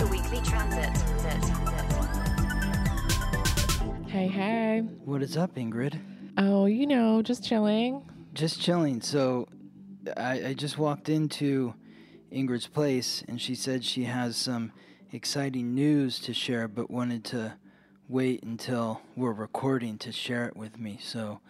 [0.00, 0.96] The weekly transit.
[4.08, 4.80] Hey, hey.
[5.04, 6.00] What is up, Ingrid?
[6.38, 8.08] Oh, you know, just chilling.
[8.32, 9.02] Just chilling.
[9.02, 9.46] So,
[10.16, 11.74] I, I just walked into
[12.32, 14.72] Ingrid's place and she said she has some
[15.12, 17.58] exciting news to share, but wanted to
[18.08, 20.98] wait until we're recording to share it with me.
[21.02, 21.40] So,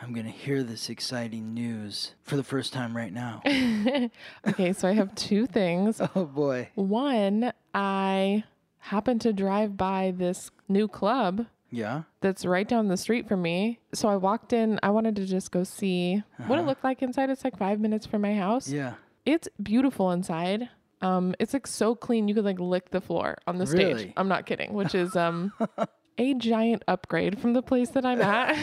[0.00, 3.42] I'm going to hear this exciting news for the first time right now.
[4.48, 6.00] okay, so I have two things.
[6.14, 6.68] oh, boy.
[6.76, 8.44] One, I
[8.78, 12.02] happened to drive by this new club Yeah?
[12.20, 13.80] that's right down the street from me.
[13.92, 14.78] So I walked in.
[14.82, 17.28] I wanted to just go see what it looked like inside.
[17.30, 18.68] It's like five minutes from my house.
[18.68, 18.94] Yeah.
[19.26, 20.68] It's beautiful inside.
[21.02, 24.12] Um, it's like so clean you could like lick the floor on the stage.
[24.16, 25.52] I'm not kidding, which is um
[26.18, 28.56] a giant upgrade from the place that I'm at.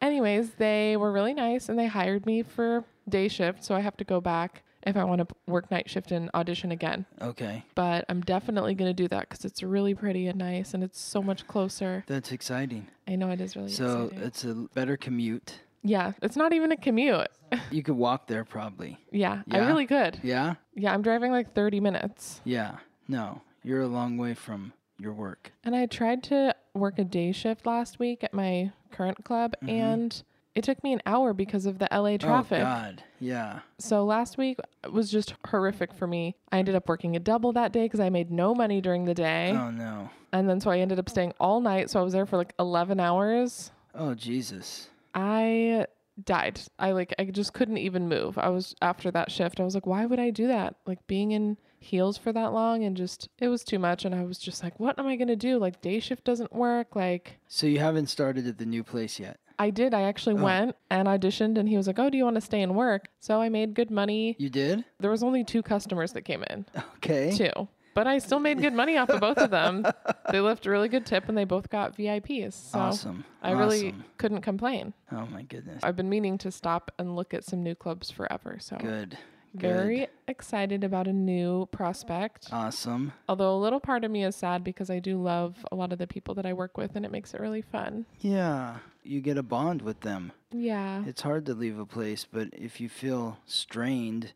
[0.00, 3.96] Anyways, they were really nice and they hired me for day shift, so I have
[3.96, 7.04] to go back if I want to work night shift and audition again.
[7.20, 7.64] Okay.
[7.74, 11.00] But I'm definitely going to do that because it's really pretty and nice and it's
[11.00, 12.04] so much closer.
[12.06, 12.86] That's exciting.
[13.08, 14.24] I know it is really So, exciting.
[14.26, 15.60] it's a better commute.
[15.82, 17.28] yeah, it's not even a commute.
[17.70, 18.98] You could walk there probably.
[19.10, 20.20] yeah, I really could.
[20.22, 20.54] Yeah?
[20.74, 22.40] Yeah, I'm driving like 30 minutes.
[22.44, 22.76] Yeah.
[23.08, 25.52] No, you're a long way from your work.
[25.64, 29.68] And I tried to work a day shift last week at my current club, mm-hmm.
[29.68, 30.22] and
[30.54, 32.58] it took me an hour because of the LA oh, traffic.
[32.58, 33.04] Oh, God.
[33.20, 33.60] Yeah.
[33.78, 34.58] So last week
[34.90, 36.34] was just horrific for me.
[36.50, 39.14] I ended up working a double that day because I made no money during the
[39.14, 39.52] day.
[39.52, 40.10] Oh, no.
[40.32, 41.90] And then so I ended up staying all night.
[41.90, 43.70] So I was there for like 11 hours.
[43.94, 44.88] Oh, Jesus.
[45.14, 45.86] I
[46.24, 46.60] died.
[46.78, 48.36] I like, I just couldn't even move.
[48.36, 49.60] I was after that shift.
[49.60, 50.74] I was like, why would I do that?
[50.86, 54.04] Like being in heels for that long and just, it was too much.
[54.04, 55.58] And I was just like, what am I going to do?
[55.58, 56.94] Like day shift doesn't work.
[56.96, 59.38] Like, So, you haven't started at the new place yet?
[59.60, 59.92] I did.
[59.92, 60.44] I actually oh.
[60.44, 63.08] went and auditioned, and he was like, "Oh, do you want to stay and work?"
[63.18, 64.36] So I made good money.
[64.38, 64.84] You did?
[65.00, 66.64] There was only two customers that came in,
[66.98, 67.32] Okay.
[67.36, 69.84] two, but I still made good money off of both of them.
[70.30, 72.52] They left a really good tip, and they both got VIPs.
[72.52, 73.24] So Awesome.
[73.42, 74.92] I really couldn't complain.
[75.10, 75.82] Oh, my goodness.
[75.82, 78.58] I've been meaning to stop and look at some new clubs forever.
[78.60, 79.16] So Good.
[79.54, 80.08] Very Good.
[80.28, 82.48] excited about a new prospect.
[82.52, 83.12] Awesome.
[83.28, 85.98] Although a little part of me is sad because I do love a lot of
[85.98, 88.06] the people that I work with, and it makes it really fun.
[88.20, 88.78] Yeah.
[89.02, 90.32] You get a bond with them.
[90.52, 91.02] Yeah.
[91.06, 94.32] It's hard to leave a place, but if you feel strained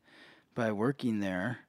[0.55, 1.61] by working there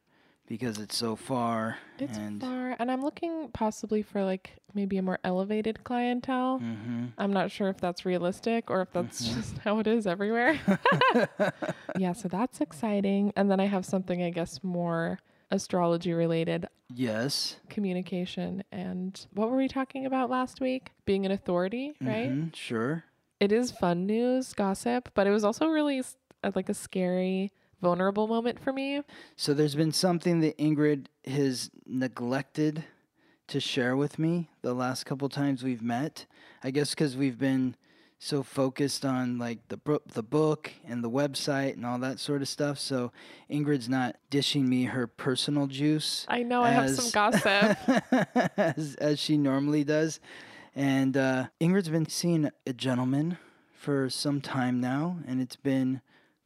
[0.47, 5.01] because it's so far It's and far, and I'm looking possibly for like maybe a
[5.01, 6.59] more elevated clientele.
[6.59, 10.59] hmm I'm not sure if that's realistic or if that's just how it is everywhere.
[11.97, 13.31] yeah, so that's exciting.
[13.35, 15.19] And then I have something, I guess, more
[15.51, 18.63] astrology related yes, communication.
[18.71, 20.91] And what were we talking about last week?
[21.05, 22.31] Being an authority, right?
[22.31, 23.03] Mhm, sure.
[23.39, 25.99] It is fun news, gossip, but it was also really
[26.43, 27.51] uh, like a scary,
[27.83, 29.01] vulnerable moment for me.
[29.35, 32.85] So there's been something that Ingrid has neglected
[33.47, 36.25] to share with me the last couple times we've met.
[36.63, 37.75] I guess because we've been
[38.19, 42.41] so focused on like the book, the book and the website and all that sort
[42.41, 42.79] of stuff.
[42.79, 43.11] So
[43.51, 46.25] Ingrid's not dishing me her personal juice.
[46.29, 47.45] I know I have some gossip.
[48.57, 50.21] as, as she normally does.
[50.73, 53.37] And uh, Ingrid's been seeing a gentleman
[53.73, 55.99] for some time now, and it's been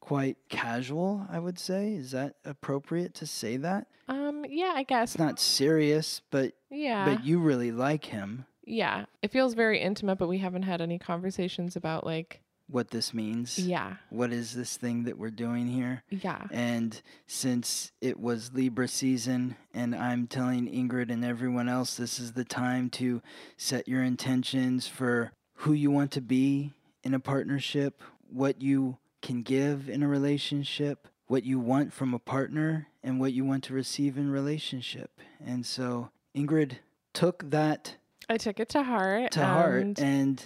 [0.08, 1.92] quite casual, I would say.
[1.94, 3.88] Is that appropriate to say that?
[4.08, 5.16] um, yeah, I guess.
[5.16, 7.04] It's not serious, but Yeah.
[7.04, 8.46] but you really like him.
[8.66, 13.14] Yeah, it feels very intimate, but we haven't had any conversations about like, What this
[13.14, 13.60] means?
[13.60, 16.04] yeah, What is this thing that we're doing here?
[16.10, 22.18] yeah, And since it was Libra season, and I'm telling Ingrid and everyone else this
[22.18, 23.22] is the time to
[23.58, 26.72] set your intentions for who you want to be
[27.04, 28.98] in a partnership, what you
[29.28, 33.62] can give in a relationship, what you want from a partner, and what you want
[33.66, 35.20] to receive in relationship.
[35.46, 36.78] And so Ingrid
[37.14, 37.98] took that
[38.30, 39.32] I took it to heart.
[39.34, 40.44] to heart and- and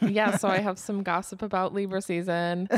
[0.00, 2.68] yeah, so I have some gossip about Libra season,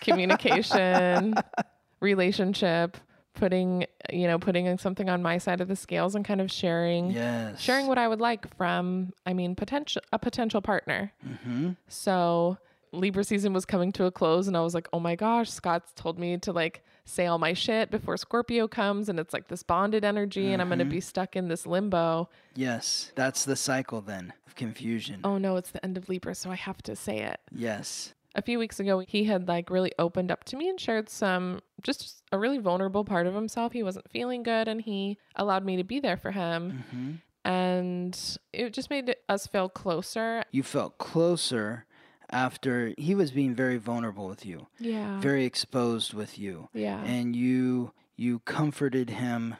[0.00, 1.34] communication,
[2.00, 2.96] relationship,
[3.34, 7.10] putting you know putting something on my side of the scales and kind of sharing
[7.10, 7.60] yes.
[7.60, 11.12] sharing what I would like from I mean potential a potential partner.
[11.44, 12.58] hmm So
[12.92, 15.92] Libra season was coming to a close and I was like, "Oh my gosh, Scott's
[15.94, 19.62] told me to like say all my shit before Scorpio comes and it's like this
[19.62, 22.28] bonded energy and I'm going to be stuck in this limbo.
[22.54, 25.20] Yes, that's the cycle then of confusion.
[25.24, 27.40] Oh no, it's the end of Libra, so I have to say it.
[27.50, 28.14] Yes.
[28.34, 31.60] A few weeks ago, he had like really opened up to me and shared some
[31.82, 33.72] just a really vulnerable part of himself.
[33.72, 36.84] He wasn't feeling good and he allowed me to be there for him.
[36.90, 37.12] hmm
[37.44, 40.44] And it just made us feel closer.
[40.50, 41.84] You felt closer
[42.32, 45.20] after he was being very vulnerable with you, Yeah.
[45.20, 46.68] very exposed with you.
[46.72, 47.02] yeah.
[47.04, 49.56] and you you comforted him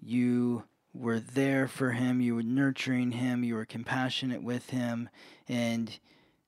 [0.00, 0.64] you
[0.94, 5.08] were there for him you were nurturing him you were compassionate with him
[5.48, 5.98] and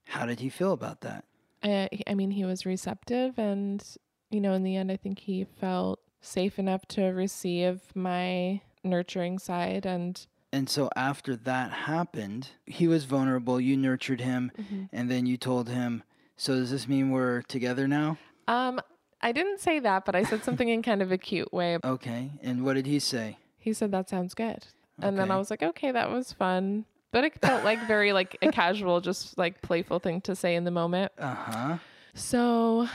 [0.07, 1.25] how did he feel about that
[1.65, 3.81] uh, I, I mean, he was receptive, and
[4.31, 9.39] you know, in the end, I think he felt safe enough to receive my nurturing
[9.39, 9.87] side.
[9.87, 14.53] And and so after that happened he was vulnerable you nurtured him
[14.93, 16.03] and then you told him.
[16.37, 18.19] So does this mean we're together now?
[18.49, 18.81] Um,
[19.21, 21.79] I didn't say that, but I said something in kind of a cute way.
[21.85, 23.39] okay and what did he say?
[23.59, 24.67] He said that sounds good,
[25.01, 26.85] and then I was like, okay, that was fun.
[27.13, 30.65] But it felt like very like a casual, just like playful thing to say in
[30.65, 31.13] the moment.
[31.19, 31.79] uh-huh.
[32.15, 32.89] So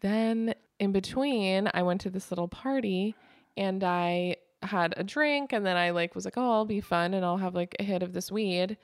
[0.00, 3.14] then in between, I went to this little party
[3.56, 7.14] and I had a drink and then I like was like, "Oh, I'll be fun
[7.14, 8.76] and I'll have like a hit of this weed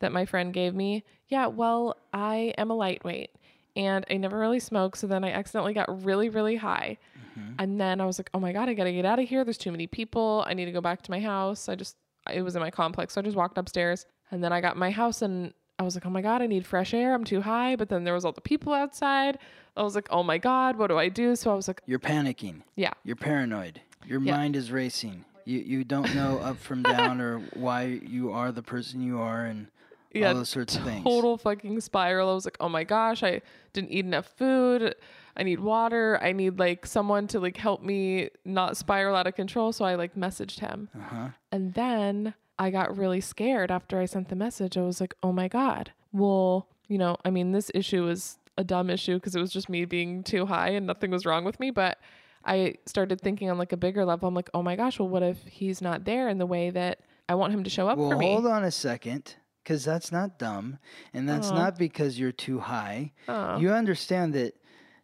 [0.00, 3.30] that my friend gave me." Yeah, well, I am a lightweight
[3.74, 6.98] and I never really smoked, so then I accidentally got really really high.
[7.38, 7.54] Mm-hmm.
[7.58, 9.44] And then I was like, "Oh my god, I got to get out of here.
[9.44, 10.44] There's too many people.
[10.46, 11.96] I need to go back to my house." I just
[12.30, 14.90] it was in my complex, so I just walked upstairs and then I got my
[14.90, 17.14] house and I was like, oh my God, I need fresh air.
[17.14, 17.76] I'm too high.
[17.76, 19.38] But then there was all the people outside.
[19.76, 21.36] I was like, oh my God, what do I do?
[21.36, 24.36] So I was like, you're panicking yeah, you're paranoid your Yeah.
[24.36, 28.62] mind is racing you you don't know up from down or why you are the
[28.62, 29.66] person you are and
[30.14, 32.30] yeah, all those sorts of things total fucking spiral.
[32.30, 33.40] I was like, oh my gosh, I
[33.72, 34.94] didn't eat enough food.
[35.34, 36.18] I need water.
[36.22, 39.72] I need like someone to like help me not spiral out of control.
[39.72, 40.90] So I like messaged him.
[40.94, 44.76] uh-huh And then I got really scared after I sent the message.
[44.76, 45.92] I was like, oh my God.
[46.12, 49.70] Well, you know, I mean, this issue was a dumb issue because it was just
[49.70, 51.70] me being too high and nothing was wrong with me.
[51.70, 51.98] But
[52.44, 54.28] I started thinking on like a bigger level.
[54.28, 57.00] I'm like, oh my gosh, well, what if he's not there in the way that
[57.28, 58.32] I want him to show up Well, for me?
[58.32, 60.78] hold on a second, because that's not dumb,
[61.14, 63.12] and that's not because you're too high.
[63.28, 63.58] Oh.
[63.58, 64.54] You understand that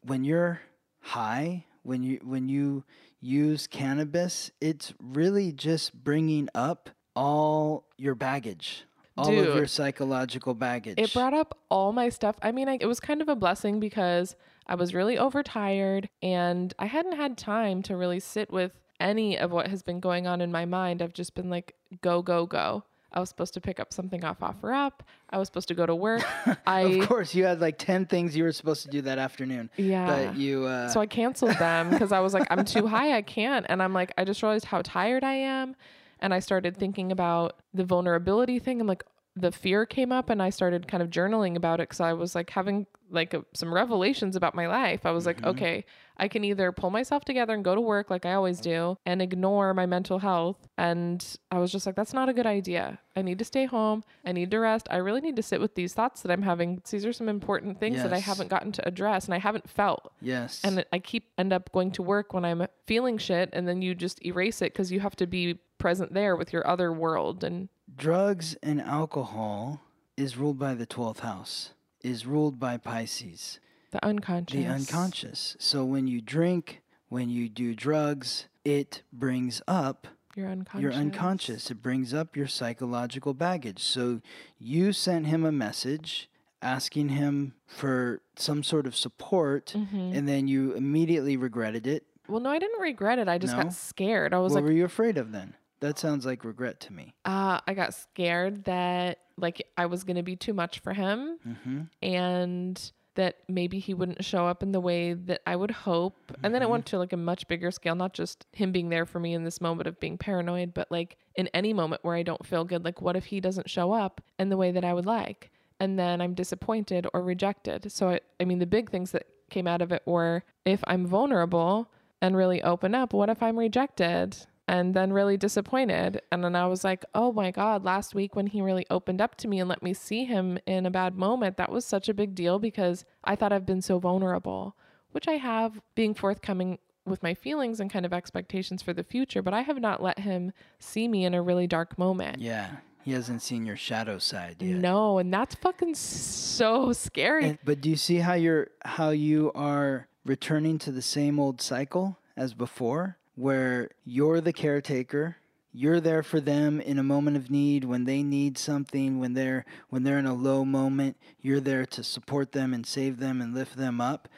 [0.02, 0.60] when you're
[1.00, 2.84] high, when you when you
[3.20, 8.84] use cannabis, it's really just bringing up all your baggage,
[9.16, 10.94] all of your psychological baggage.
[10.98, 12.36] It brought up all my stuff.
[12.42, 14.36] I mean, I, it was kind of a blessing because
[14.68, 19.50] I was really overtired and I hadn't had time to really sit with any of
[19.50, 21.00] what has been going on in my mind.
[21.00, 22.84] I've just been like, go, go, go.
[23.10, 24.92] I was supposed to pick up something off OfferUp.
[25.30, 26.22] I was supposed to go to work.
[26.66, 29.70] I of course, you had like ten things you were supposed to do that afternoon,
[29.78, 30.06] yeah.
[30.06, 30.66] but you.
[30.66, 33.16] Uh, so I canceled them because I was like, I'm too high.
[33.16, 33.64] I can't.
[33.68, 35.74] And I'm like, I just realized how tired I am.
[36.20, 38.80] And I started thinking about the vulnerability thing.
[38.80, 39.04] I'm like,
[39.40, 42.34] the fear came up and I started kind of journaling about it because I was
[42.34, 45.06] like having like a, some revelations about my life.
[45.06, 45.48] I was like, mm-hmm.
[45.48, 45.84] okay,
[46.18, 49.22] I can either pull myself together and go to work like I always do and
[49.22, 50.68] ignore my mental health.
[50.76, 52.98] And I was just like, that's not a good idea.
[53.16, 54.04] I need to stay home.
[54.24, 54.88] I need to rest.
[54.90, 56.82] I really need to sit with these thoughts that I'm having.
[56.90, 60.12] These are some important things that I haven't gotten to address and I haven't felt
[60.20, 60.60] yes.
[60.64, 63.94] and I keep end up going to work when I'm feeling shit, and then you
[63.94, 67.42] just erase it because you have to be present there with your other world.
[67.44, 69.80] And drugs and alcohol
[70.16, 71.72] is ruled by the twelfth house.
[72.02, 73.58] Is ruled by Pisces.
[73.90, 74.56] the unconscious.
[74.56, 75.56] the unconscious.
[75.58, 80.06] So when you drink, when you do drugs, it brings up
[80.36, 80.82] Your unconscious.
[80.82, 81.70] your unconscious.
[81.70, 83.82] It brings up your psychological baggage.
[83.82, 84.20] So
[84.58, 86.28] you sent him a message
[86.62, 90.14] asking him for some sort of support, Mhm.
[90.16, 92.04] and then you immediately regretted it.
[92.28, 93.26] Well, no, I didn't regret it.
[93.28, 93.62] I just No?
[93.64, 94.34] got scared.
[94.34, 95.54] I was what like, "What were you afraid of then?
[95.80, 97.14] That sounds like regret to me.
[97.24, 101.82] uh, I got scared that like I was gonna be too much for him, hmm
[102.02, 106.30] and that maybe he wouldn't show up in the way that I would hope.
[106.44, 106.70] And then it Mm-hmm.
[106.72, 109.42] went to like a much bigger scale, not just him being there for me in
[109.42, 112.84] this moment of being paranoid, but like in any moment where I don't feel good,
[112.84, 115.50] like what if he doesn't show up in the way that I would like?
[115.80, 117.90] And then I'm disappointed or rejected.
[117.90, 121.04] So I, I mean, the big things that came out of it were if I'm
[121.04, 121.90] vulnerable
[122.22, 124.36] and really open up, what if I'm rejected?
[124.68, 126.20] And then really disappointed.
[126.30, 129.34] And then I was like, oh my God, last week when he really opened up
[129.36, 132.14] to me and let me see him in a bad moment, that was such a
[132.14, 134.76] big deal because I thought I've been so vulnerable,
[135.12, 139.40] which I have being forthcoming with my feelings and kind of expectations for the future,
[139.40, 142.38] but I have not let him see me in a really dark moment.
[142.40, 144.76] Yeah, he hasn't seen your shadow side yet.
[144.76, 147.44] No, and that's fucking so scary.
[147.50, 151.62] And- but do you see how you're how you are returning to the same old
[151.62, 155.36] cycle as before, where you're the caretaker.
[155.72, 159.64] You're there for them in a moment of need when they need something, when they're
[159.90, 163.54] when they're in a low moment, you're there to support them and save them and
[163.54, 164.28] lift them up.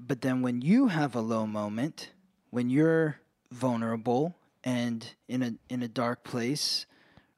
[0.00, 2.10] But then when you have a low moment,
[2.50, 3.20] when you're
[3.52, 4.34] vulnerable
[4.64, 6.86] and in a in a dark place,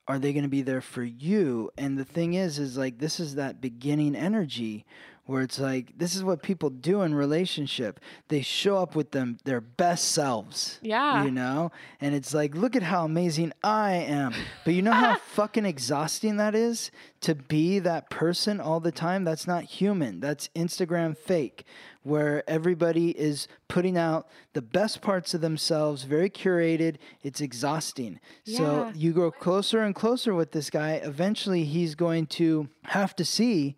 [0.09, 1.71] are they going to be there for you?
[1.77, 4.87] And the thing is is like this is that beginning energy
[5.27, 7.99] where it's like this is what people do in relationship.
[8.29, 10.79] They show up with them their best selves.
[10.83, 11.25] Yeah.
[11.25, 11.73] You know?
[12.01, 14.35] And it's like, look at how amazing I am.
[14.65, 16.91] But you know how fucking exhausting that is
[17.23, 19.25] to be that person all the time?
[19.25, 20.21] That's not human.
[20.21, 21.65] That's Instagram fake
[22.03, 26.97] where everybody is putting out the best parts of themselves, very curated.
[27.23, 28.21] It's exhausting.
[28.45, 28.59] yeah.
[28.59, 31.01] So you grow closer and closer with this guy.
[31.03, 33.77] Eventually, he's going to have to see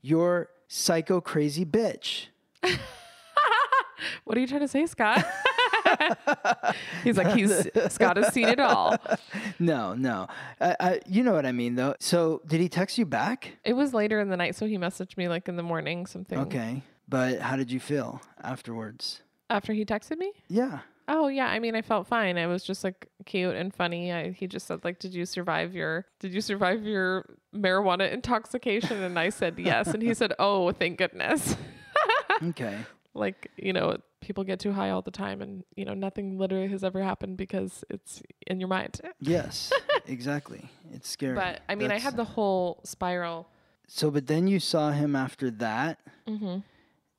[0.00, 2.26] your psycho crazy bitch.
[4.24, 5.24] What are you trying to say, Scott?
[7.04, 8.96] he's like, he's Scott has seen it all.
[9.58, 10.26] No, no.
[10.60, 11.94] I, I, you know what I mean, though.
[12.00, 13.58] So, did he text you back?
[13.64, 16.38] It was later in the night, so he messaged me like in the morning, something.
[16.38, 16.82] Okay.
[17.08, 19.22] But how did you feel afterwards?
[19.50, 20.32] After he texted me?
[20.48, 20.80] Yeah.
[21.08, 22.36] Oh yeah, I mean, I felt fine.
[22.38, 24.12] It was just like cute and funny.
[24.12, 29.02] I, he just said like, "Did you survive your Did you survive your marijuana intoxication?"
[29.02, 29.88] And I said yes.
[29.88, 31.56] And he said, "Oh, thank goodness."
[32.42, 32.84] Okay.
[33.14, 36.68] like you know, people get too high all the time, and you know, nothing literally
[36.68, 39.00] has ever happened because it's in your mind.
[39.20, 39.72] Yes,
[40.06, 40.70] exactly.
[40.92, 41.36] It's scary.
[41.36, 43.46] But I mean, I had the whole spiral.
[43.86, 46.58] So, but then you saw him after that, hmm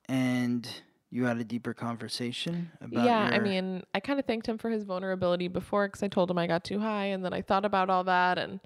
[0.08, 0.68] and
[1.14, 3.04] you had a deeper conversation about.
[3.04, 6.28] Yeah, I mean, I kind of thanked him for his vulnerability before because I told
[6.30, 8.58] him I got too high, and then I thought about all that, and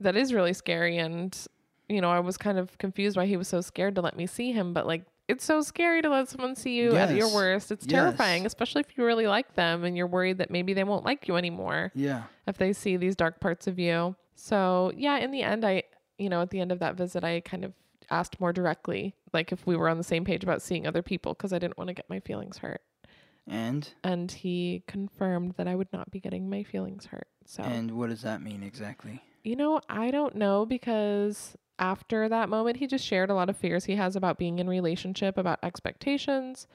[0.00, 0.98] that is really scary.
[0.98, 1.34] And
[1.88, 4.26] you know, I was kind of confused why he was so scared to let me
[4.26, 5.04] see him, but like.
[5.26, 7.72] It's so scary to let someone see you at your worst.
[7.72, 7.92] It's Yes.
[8.02, 11.26] terrifying, especially if you really like them and you're worried that maybe they won't like
[11.28, 12.24] you anymore Yeah.
[12.46, 14.16] if they see these dark parts of you.
[14.34, 15.84] So, yeah, in the end, I,
[16.18, 17.72] you know, at the end of that visit, I kind of
[18.10, 21.34] asked more directly, like if we were on the same page about seeing other people,
[21.34, 22.82] because I didn't want to get my feelings hurt
[23.46, 27.28] And and he confirmed that I would not be getting my feelings hurt.
[27.46, 29.22] So, and what does that mean exactly?
[29.42, 33.56] you know, I don't know because after that moment, he just shared a lot of
[33.58, 36.66] fears he has about being in relationship, about expectations.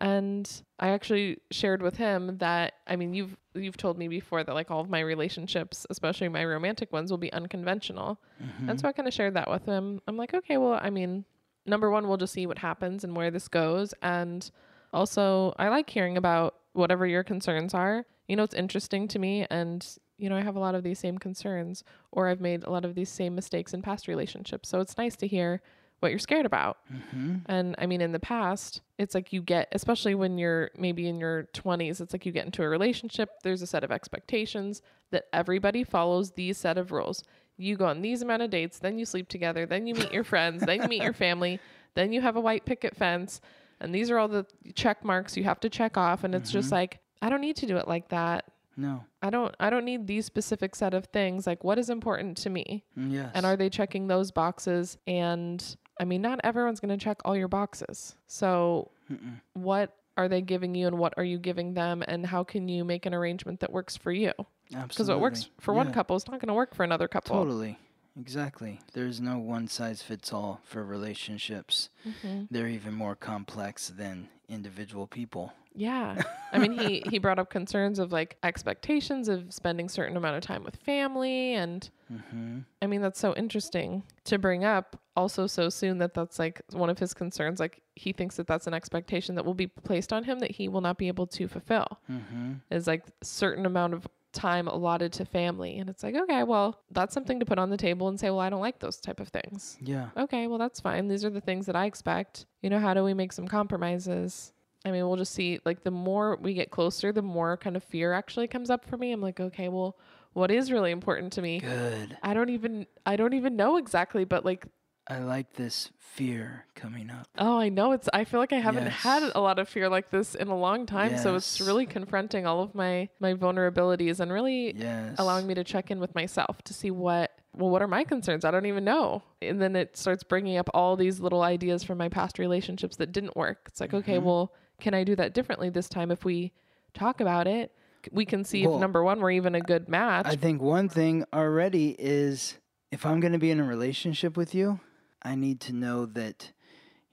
[0.00, 4.54] And I actually shared with him that I mean you've you've told me before that
[4.54, 8.20] like all of my relationships, especially my romantic ones, will be unconventional.
[8.42, 8.70] Mm-hmm.
[8.70, 10.00] And so I kind of shared that with him.
[10.08, 11.24] I'm like, okay, well, I mean,
[11.66, 13.94] number one, we'll just see what happens and where this goes.
[14.02, 14.50] And
[14.92, 18.04] also, I like hearing about whatever your concerns are.
[18.28, 19.46] You know, it's interesting to me.
[19.50, 19.86] And,
[20.18, 22.84] you know, I have a lot of these same concerns, or I've made a lot
[22.84, 24.68] of these same mistakes in past relationships.
[24.68, 25.62] So it's nice to hear
[26.00, 26.78] what you're scared about.
[26.92, 27.36] Mm-hmm.
[27.46, 31.18] And I mean, in the past, it's like you get, especially when you're maybe in
[31.18, 35.24] your 20s, it's like you get into a relationship, there's a set of expectations that
[35.32, 37.22] everybody follows these set of rules.
[37.56, 40.24] You go on these amount of dates, then you sleep together, then you meet your
[40.24, 41.60] friends, then you meet your family,
[41.94, 43.40] then you have a white picket fence.
[43.80, 46.24] And these are all the check marks you have to check off.
[46.24, 48.44] And it's just like, I don't need to do it like that.
[48.76, 49.04] No.
[49.22, 51.46] I don't I don't need these specific set of things.
[51.46, 52.84] Like what is important to me?
[52.98, 53.30] Mm, Yes.
[53.34, 54.98] And are they checking those boxes?
[55.06, 55.64] And
[55.98, 58.16] I mean, not everyone's going to check all your boxes.
[58.26, 59.40] So, Mm-mm.
[59.54, 62.02] what are they giving you and what are you giving them?
[62.06, 64.32] And how can you make an arrangement that works for you?
[64.70, 67.36] Because what works for one couple is not going to work for another couple.
[67.36, 67.78] Totally.
[68.18, 68.80] Exactly.
[68.92, 71.90] There's no one size fits all for relationships.
[72.06, 72.46] Mhm.
[72.50, 75.52] They're even more complex than individual people.
[75.74, 76.22] Yeah.
[76.52, 80.42] I mean, he, he brought up concerns of like expectations of spending certain amount of
[80.42, 81.54] time with family.
[81.54, 82.58] And Mm-hmm.
[82.82, 86.90] I mean, that's so interesting to bring up also so soon that that's like one
[86.90, 87.58] of his concerns.
[87.58, 90.68] Like he thinks that that's an expectation that will be placed on him that he
[90.68, 91.86] will not be able to fulfill.
[92.10, 92.52] Mm-hmm.
[92.70, 97.14] is like certain amount of time allotted to family and it's like okay well that's
[97.14, 99.28] something to put on the table and say well i don't like those type of
[99.28, 100.08] things Yeah.
[100.16, 103.04] okay well that's fine these are the things that i expect you know how do
[103.04, 104.52] we make some compromises
[104.84, 107.82] i mean we'll just see like the more we get closer the more kind of
[107.84, 109.96] fear actually comes up for me i'm like okay well
[110.32, 112.16] what is really important to me Good.
[112.22, 114.66] i don't even i don't even know exactly but like
[115.06, 117.28] I like this fear coming up.
[117.36, 120.10] oh i know it's i feel like i haven't had a lot of fear like
[120.10, 124.32] this in a long time so it's really confronting all of my my vulnerabilities and
[124.32, 125.16] really Yes.
[125.18, 128.46] allowing me to check in with myself to see what well what are my concerns
[128.46, 131.98] i don't even know and then it starts bringing up all these little ideas from
[131.98, 134.24] my past relationships that didn't work it's like okay Mm-hmm.
[134.24, 136.52] well can i do that differently this time if we
[136.94, 137.72] talk about it
[138.12, 140.88] we can see Well, if number one we're even a good match I think one
[140.88, 142.58] thing already is
[142.90, 144.78] if I'm going to be in a relationship with you,
[145.22, 146.52] I need to know that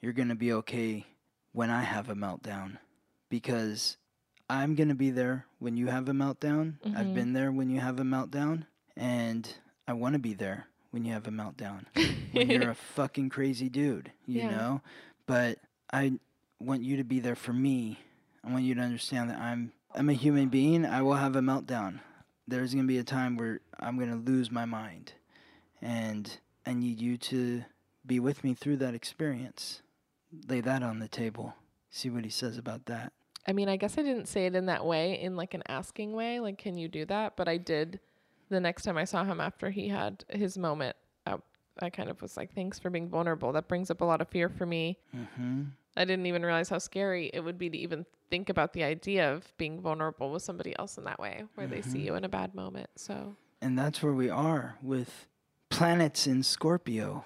[0.01, 1.05] you're going to be okay
[1.53, 2.77] when I have a meltdown
[3.29, 3.97] because
[4.49, 6.75] I'm going to be there when you have a meltdown.
[6.93, 7.13] I've Mhm.
[7.13, 8.65] been there when you have a meltdown
[8.97, 9.51] and
[9.87, 11.85] I want to be there when you have a meltdown.
[12.33, 14.49] when you're a fucking crazy dude, you Yeah.
[14.49, 14.81] know?
[15.25, 15.59] But
[15.91, 16.19] I
[16.63, 17.99] want you to be there for me.
[18.43, 20.85] I want you to understand that I'm I'm a human being.
[20.85, 21.99] I will have a meltdown.
[22.47, 25.13] There's going to be a time where I'm going to lose my mind.
[25.81, 27.63] And I need you to
[28.05, 29.81] be with me through that experience.
[30.47, 31.55] Lay that on the table.
[31.89, 33.11] See what he says about that.
[33.47, 36.13] I mean, I guess I didn't say it in that way, in like an asking
[36.13, 37.35] way, like, can you do that?
[37.35, 37.99] But I did
[38.49, 40.95] the next time I saw him after he had his moment.
[41.25, 41.37] I,
[41.81, 43.51] I kind of was like, thanks for being vulnerable.
[43.51, 44.99] That brings up a lot of fear for me.
[45.15, 45.63] Mm-hmm.
[45.95, 49.33] I didn't even realize how scary it would be to even think about the idea
[49.33, 52.05] of being vulnerable with somebody else in that way, where they see Mhm.
[52.05, 52.89] you in a bad moment.
[52.95, 55.27] So, And that's where we are with
[55.69, 57.25] planets in Scorpio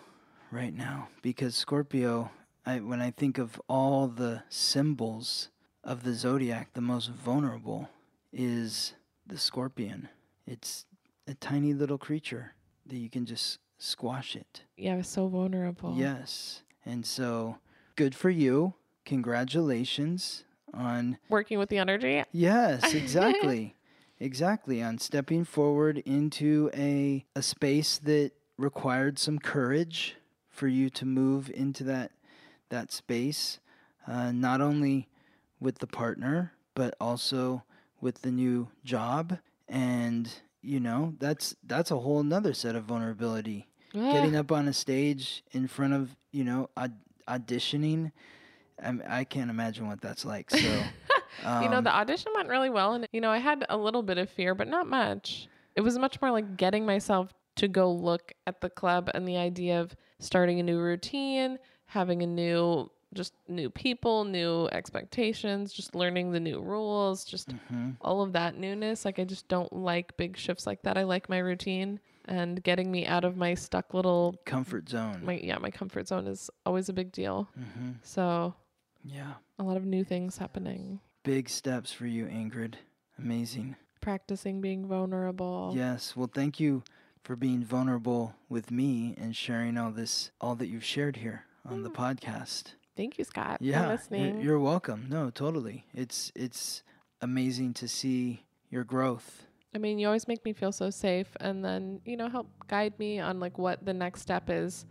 [0.52, 1.08] right now.
[1.22, 2.32] Because Scorpio,
[2.66, 5.50] I, when I think of all the symbols
[5.84, 7.90] of the zodiac, the most vulnerable
[8.34, 8.96] is
[9.26, 10.10] the scorpion.
[10.46, 10.86] It's
[11.28, 12.54] a tiny little creature
[12.86, 14.64] that you can just squash it.
[14.78, 15.96] yeah, it's so vulnerable.
[15.98, 16.64] Yes.
[16.86, 17.58] And so,
[17.96, 18.74] good for you.
[19.06, 22.24] Congratulations on Working with the energy.
[22.32, 23.76] Yes, exactly.
[24.20, 24.82] exactly.
[24.82, 30.16] On stepping forward into a a space that required some courage
[30.50, 32.12] for you to move into that
[32.70, 33.60] that space,
[34.08, 35.08] uh, not only
[35.60, 37.64] with the partner, but also
[38.02, 39.38] with the new job.
[39.70, 43.68] And you know, that's that's a whole nother set of vulnerability.
[43.94, 48.12] Getting up on a stage in front of, you know, aud- auditioning.
[48.84, 50.50] I, I can't imagine what that's like.
[50.52, 50.58] So,
[51.62, 52.94] you know, um, the audition went really well.
[52.94, 55.48] And, you know, I had a little bit of fear, but not much.
[55.76, 59.38] It was much more like getting myself to go look at the club and the
[59.38, 65.96] idea of starting a new routine, having a new, just new people, new expectations, just
[65.96, 67.96] learning the new rules, just mhm.
[68.02, 69.06] all of that newness.
[69.06, 70.98] Like, I just don't like big shifts like that.
[70.98, 75.22] I like my routine and getting me out of my stuck little, comfort zone.
[75.24, 77.48] my, yeah, my comfort zone is always a big deal.
[77.56, 78.54] hmm So,
[79.04, 79.34] Yeah.
[79.60, 81.00] a lot of new things happening.
[81.24, 82.76] Big steps for you, Ingrid.
[83.18, 83.76] Amazing.
[84.02, 85.74] Practicing being vulnerable.
[85.76, 86.16] Yes.
[86.16, 86.84] Well, thank you
[87.24, 91.82] for being vulnerable with me and sharing all this, all that you've shared here on
[91.84, 92.74] the podcast.
[92.96, 93.82] Thank you, Scott, Yeah.
[93.82, 94.42] for y- listening.
[94.42, 95.08] You're welcome.
[95.10, 95.86] No, totally.
[95.94, 96.84] It's it's
[97.22, 99.48] amazing to see your growth.
[99.76, 102.98] I mean, you always make me feel so safe and then, you know, help guide
[102.98, 104.86] me on like what the next step is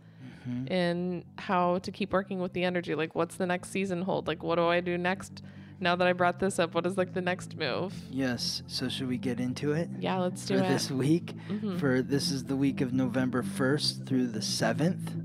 [0.47, 0.69] Mhm.
[0.69, 2.93] in how to keep working with the energy.
[2.93, 4.27] Like what's the next season hold?
[4.27, 5.41] Like what do I do next?
[5.79, 7.93] Now that I brought this up, what is like the next move?
[8.11, 8.61] Yes.
[8.67, 9.89] So should we get into it?
[9.99, 10.69] Yeah, let's for do it.
[10.69, 11.33] this week.
[11.49, 11.79] Mhm.
[11.79, 15.15] For this is the week of November 1st through the 7th.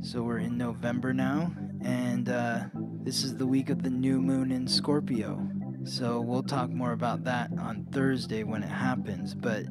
[0.00, 1.52] So we're in November now.
[1.82, 2.64] And uh,
[3.04, 5.46] this is the week of the new moon in Scorpio.
[5.84, 9.34] So we'll talk more about that on Thursday when it happens.
[9.34, 9.64] But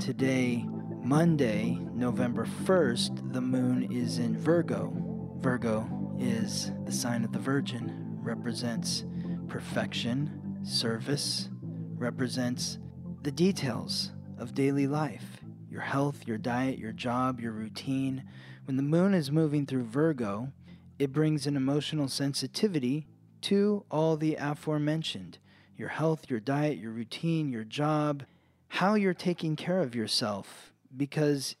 [0.00, 0.66] today,
[1.04, 4.92] Monday, November 1st, the moon is in Virgo.
[5.38, 9.04] Virgo is the sign of the Virgin, represents
[9.48, 11.48] perfection, service,
[11.94, 12.78] represents
[13.22, 15.38] the details of daily life
[15.70, 18.24] your health, your diet, your job, your routine.
[18.66, 20.52] When the moon is moving through Virgo,
[20.98, 23.06] it brings an emotional sensitivity
[23.42, 25.38] to all the aforementioned
[25.82, 28.22] your health, your diet, your routine, your job,
[28.68, 30.72] how you're taking care of yourself.
[30.96, 31.56] Because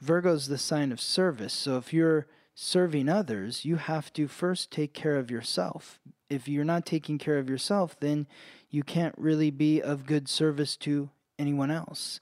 [0.00, 1.52] Virgo's the sign of service.
[1.52, 6.00] So if you're serving others, you have to first take care of yourself.
[6.28, 8.26] If you're not taking care of yourself, then
[8.70, 12.18] you can't really be of good service to anyone else.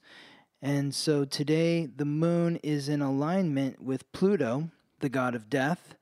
[0.61, 5.95] And so today, the moon is in alignment with Pluto, the god of death,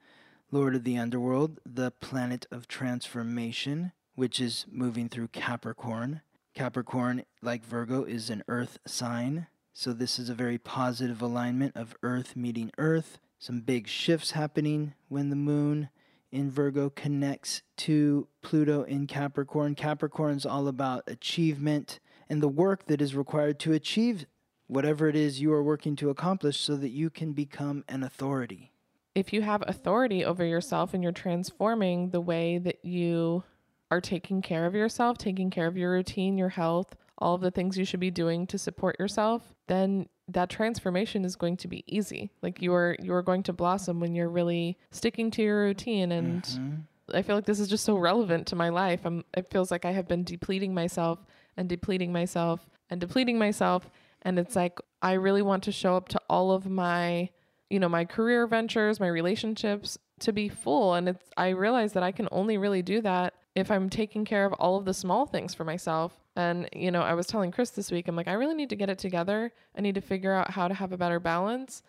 [0.52, 6.22] lord of the underworld, the planet of transformation, which is moving through Capricorn.
[6.56, 9.46] Capricorn, like Virgo, is an earth sign.
[9.74, 13.20] So this is a very positive alignment of earth meeting earth.
[13.38, 15.90] Some big shifts happening when the moon
[16.32, 19.76] in Virgo connects to Pluto in Capricorn.
[19.76, 24.26] Capricorn's all about achievement and the work that is required to achieve
[24.66, 28.72] whatever it is you are working to accomplish so that you can become an authority.
[29.14, 33.44] if you have authority over yourself and you're transforming the way that you
[33.92, 37.52] are taking care of yourself, taking care of your routine, your health, all of the
[37.52, 41.84] things you should be doing to support yourself, then that transformation is going to be
[41.88, 42.30] easy.
[42.42, 46.12] Like you are you are going to blossom when you're really sticking to your routine
[46.12, 46.82] and Mhm.
[47.14, 49.06] I feel like this is just so relevant to my life.
[49.06, 53.90] I'm, it feels like I have been depleting myself and depleting myself and depleting myself.
[54.24, 57.30] And it's like, I really want to show up to all of my
[57.70, 60.94] you know, my career ventures, my relationships to be full.
[60.94, 64.46] And it's, I realize that I can only really do that if I'm taking care
[64.46, 66.14] of all of the small things for myself.
[66.36, 68.76] And, you know, I was telling Chris this week, I'm like, I really need to
[68.76, 69.52] get it together.
[69.76, 71.82] I need to figure out how to have a better balance.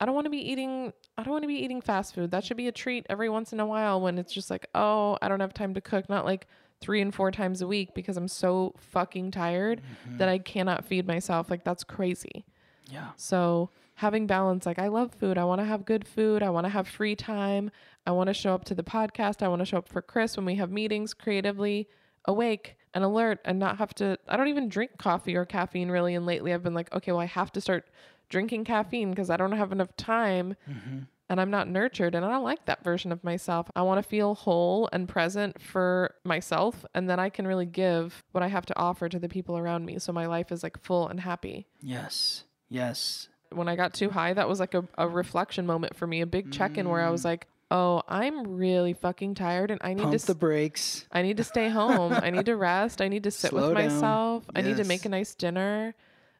[0.00, 2.30] I don't want to be eating I don't want to be eating fast food.
[2.30, 5.18] That should be a treat every once in a while when it's just like, "Oh,
[5.20, 6.46] I don't have time to cook." Not like
[6.80, 10.16] 3 and 4 times a week because I'm so fucking tired mm-hmm.
[10.16, 11.50] that I cannot feed myself.
[11.50, 12.46] Like that's crazy.
[12.86, 13.10] Yeah.
[13.18, 15.36] So, having balance like I love food.
[15.36, 16.42] I want to have good food.
[16.42, 17.70] I want to have free time.
[18.06, 19.42] I want to show up to the podcast.
[19.42, 21.88] I want to show up for Chris when we have meetings creatively
[22.24, 26.14] awake and alert and not have to I don't even drink coffee or caffeine really
[26.14, 27.88] and lately I've been like, okay, well I have to start
[28.28, 31.00] drinking caffeine because I don't have enough time mm-hmm.
[31.28, 33.70] and I'm not nurtured and I don't like that version of myself.
[33.74, 38.22] I want to feel whole and present for myself and then I can really give
[38.32, 40.78] what I have to offer to the people around me so my life is like
[40.80, 41.66] full and happy.
[41.80, 42.44] Yes.
[42.68, 43.28] Yes.
[43.52, 46.26] When I got too high, that was like a, a reflection moment for me, a
[46.26, 47.26] big check-in where I was mm.
[47.26, 51.06] like, "Oh, I'm really fucking tired and I need Pump to s- the brakes.
[51.12, 52.12] I need to stay home.
[52.12, 53.00] I need to rest.
[53.00, 53.88] I need to sit Slow with down.
[53.94, 54.44] myself.
[54.54, 54.88] I need to Yes.
[54.88, 55.94] make a nice dinner.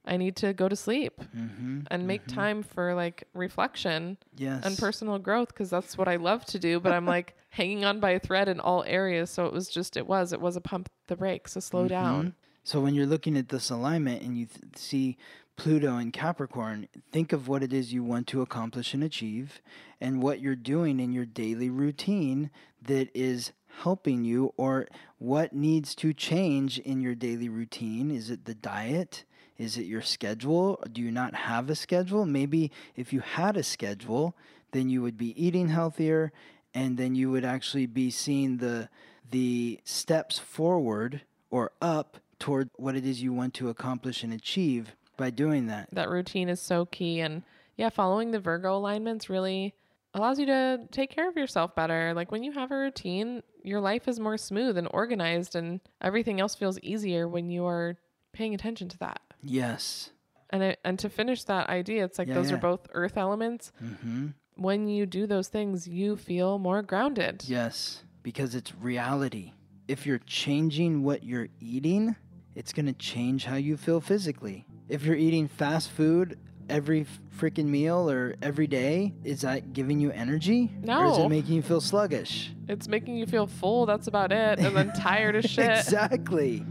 [0.04, 1.80] I need to go to sleep Mm-hmm.
[1.90, 4.64] and make time for like reflection Yes.
[4.64, 6.80] and personal growth because that's what I love to do.
[6.80, 9.30] But I'm like hanging on by a thread in all areas.
[9.30, 12.34] So it was just, it was, it was a pump the brakes, a slow down.
[12.64, 15.16] So when you're looking at this alignment and you th- see
[15.60, 19.60] Pluto and Capricorn, think of what it is you want to accomplish and achieve
[20.00, 25.94] and what you're doing in your daily routine that is helping you or what needs
[25.96, 28.10] to change in your daily routine.
[28.10, 29.24] Is it the diet?
[29.58, 30.82] Is it your schedule?
[30.90, 32.24] Do you not have a schedule?
[32.24, 34.34] Maybe if you had a schedule,
[34.72, 36.32] then you would be eating healthier
[36.72, 38.88] and then you would actually be seeing the
[39.30, 41.20] the steps forward
[41.50, 45.88] or up toward what it is you want to accomplish and achieve by doing that.
[45.92, 47.20] That routine is so key.
[47.20, 47.44] And
[47.76, 49.74] yeah, following the Virgo alignments really
[50.14, 52.12] allows you to take care of yourself better.
[52.14, 56.40] Like when you have a routine, your life is more smooth and organized, and everything
[56.40, 57.96] else feels easier when you are
[58.32, 59.20] paying attention to that.
[59.42, 60.10] Yes.
[60.48, 63.70] And and to finish that idea, it's like Yeah, those are both earth elements.
[63.82, 64.28] Mm-hmm.
[64.56, 67.44] When you do those things, you feel more grounded.
[67.46, 69.52] Yes, because it's reality.
[69.86, 72.16] If you're changing what you're eating,
[72.54, 74.66] it's going to change how you feel physically.
[74.90, 76.36] If you're eating fast food
[76.68, 77.06] every
[77.38, 80.68] freaking meal or every day, is that giving you energy?
[80.88, 82.50] Or is it making you feel sluggish?
[82.68, 83.86] It's making you feel full.
[83.86, 84.58] That's about it.
[84.58, 85.70] And then tired as shit.
[85.70, 86.66] exactly.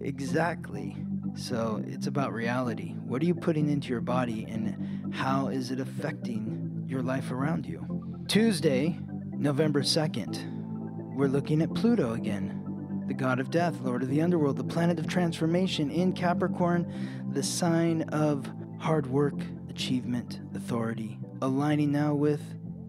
[0.00, 0.96] Exactly.
[1.36, 2.94] So it's about reality.
[3.06, 7.64] What are you putting into your body and how is it affecting your life around
[7.64, 7.86] you?
[8.26, 8.98] Tuesday,
[9.32, 12.58] November 2nd, we're looking at Pluto again.
[13.06, 16.86] The god of death, lord of the underworld, the planet of transformation in Capricorn,
[17.32, 18.46] the sign of
[18.78, 19.34] hard work,
[19.70, 21.18] achievement, authority.
[21.40, 22.42] Aligning now with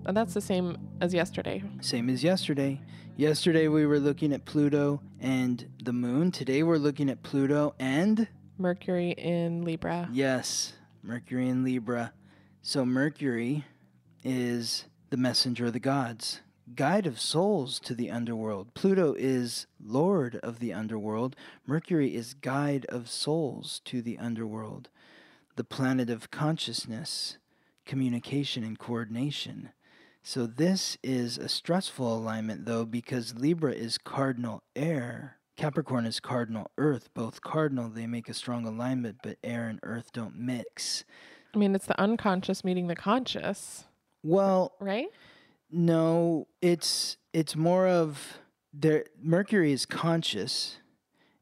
[0.06, 1.64] And that's the same as yesterday.
[1.82, 2.82] same as yesterday.
[3.16, 6.32] Yesterday we were looking at Pluto and the moon.
[6.32, 8.28] Today we're looking at Pluto and
[8.58, 10.10] Mercury in Libra.
[10.12, 12.14] yes, Mercury in Libra.
[12.62, 13.66] So Mercury
[14.24, 16.42] is the messenger of the gods,
[16.76, 18.74] guide of souls to the underworld.
[18.74, 21.36] Pluto is lord of the underworld.
[21.66, 24.90] Mercury is guide of souls to the underworld.
[25.56, 27.38] The planet of consciousness,
[27.86, 29.70] communication and coordination.
[30.24, 35.38] So this is a stressful alignment though because Libra is cardinal air.
[35.58, 37.10] Capricorn is cardinal earth.
[37.14, 41.04] Both cardinal, they make a strong alignment, but air and earth don't mix.
[41.54, 43.84] I mean, it's the unconscious meeting the conscious,
[44.24, 45.10] Well, right?
[45.74, 48.38] No, it's it's more of
[48.72, 50.78] there Mercury is conscious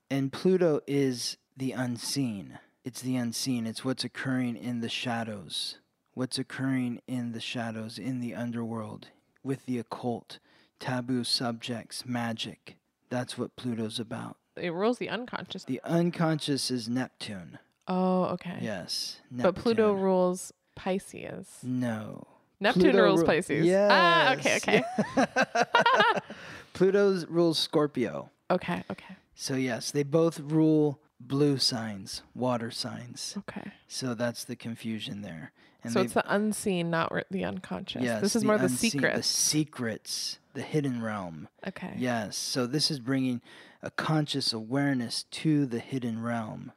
[0.09, 2.57] and Pluto is the unseen.
[2.83, 3.67] It's the unseen.
[3.67, 5.77] It's what's occurring in the shadows.
[6.13, 9.07] What's occurring in the shadows in the underworld
[9.43, 10.39] with the occult,
[10.79, 12.77] taboo subjects, magic.
[13.09, 14.37] That's what Pluto's about.
[14.57, 15.63] It rules the unconscious.
[15.63, 17.59] The unconscious is Neptune.
[17.87, 18.57] oh, okay.
[18.61, 19.19] Yes.
[19.31, 21.47] But Pluto rules Pisces.
[21.63, 22.27] No.
[22.61, 23.65] Neptune Pluto rules ru- Pisces.
[23.65, 23.89] Yes.
[23.91, 24.83] Ah, okay, okay.
[26.73, 28.29] Pluto rules Scorpio.
[28.49, 33.35] okay, okay, So yes, they both rule blue signs, water signs.
[33.39, 33.71] okay.
[33.87, 35.51] So that's the confusion there.
[35.83, 38.03] And so it's the unseen, not re- the unconscious.
[38.03, 39.27] yes, this is more the unseen- The secrets.
[39.27, 41.47] secrets, the hidden realm.
[41.67, 41.93] okay.
[41.97, 42.37] Yes.
[42.37, 43.41] So this is bringing
[43.81, 46.71] a conscious awareness to the hidden realm.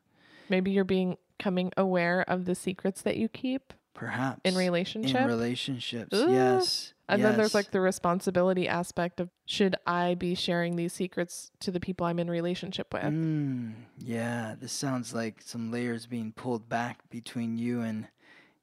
[0.49, 5.21] Maybe you're being coming aware of the secrets that you keep Perhaps in relationship.
[5.21, 6.33] In relationships, Ooh.
[6.33, 6.93] yes.
[7.09, 11.71] and then there's like the responsibility aspect of should I be sharing these secrets to
[11.71, 13.05] the people I'm in relationship with?
[13.05, 18.09] Mm, yeah, this sounds like some layers being pulled back between you and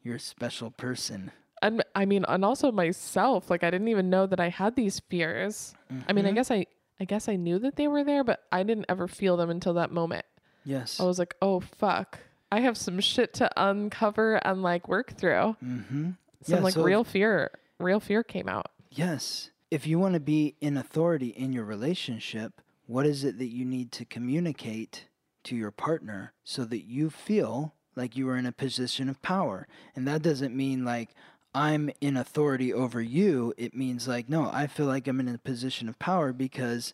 [0.04, 1.32] your special person.
[1.62, 5.00] and I mean, and also myself, like I didn't even know that I had these
[5.00, 5.74] fears.
[6.08, 6.66] I mean, I guess I,
[7.00, 9.74] I guess I knew that they were there, but I didn't ever feel them until
[9.76, 10.26] that moment.
[10.66, 11.00] Yes.
[11.00, 12.20] I was like, oh fuck,
[12.52, 15.56] I have some shit to uncover and like work through.
[15.64, 16.12] mm-hmm.
[16.44, 18.68] Some Yeah, like so- real fear, real fear came out.
[18.90, 19.52] Yes.
[19.70, 23.64] If you want to be in authority in your relationship, what is it that you
[23.64, 25.06] need to communicate
[25.44, 29.68] to your partner so that you feel like you are in a position of power?
[29.96, 31.16] And that doesn't mean like
[31.56, 33.54] I'm in authority over you.
[33.58, 36.94] It means like, no, I feel like I'm in a position of power because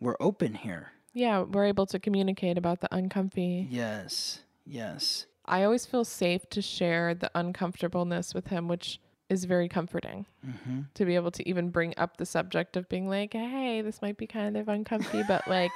[0.00, 0.92] we're open here.
[1.14, 3.66] Yeah, we're able to communicate about the uncomfy.
[3.70, 4.40] Yes.
[4.64, 5.26] Yes.
[5.44, 10.80] I always feel safe to share the uncomfortableness with him, which is very comforting Mm-hmm.
[10.94, 14.16] to be able to even bring up the subject of being like, hey, this might
[14.18, 15.70] be kind of uncomfy, but like,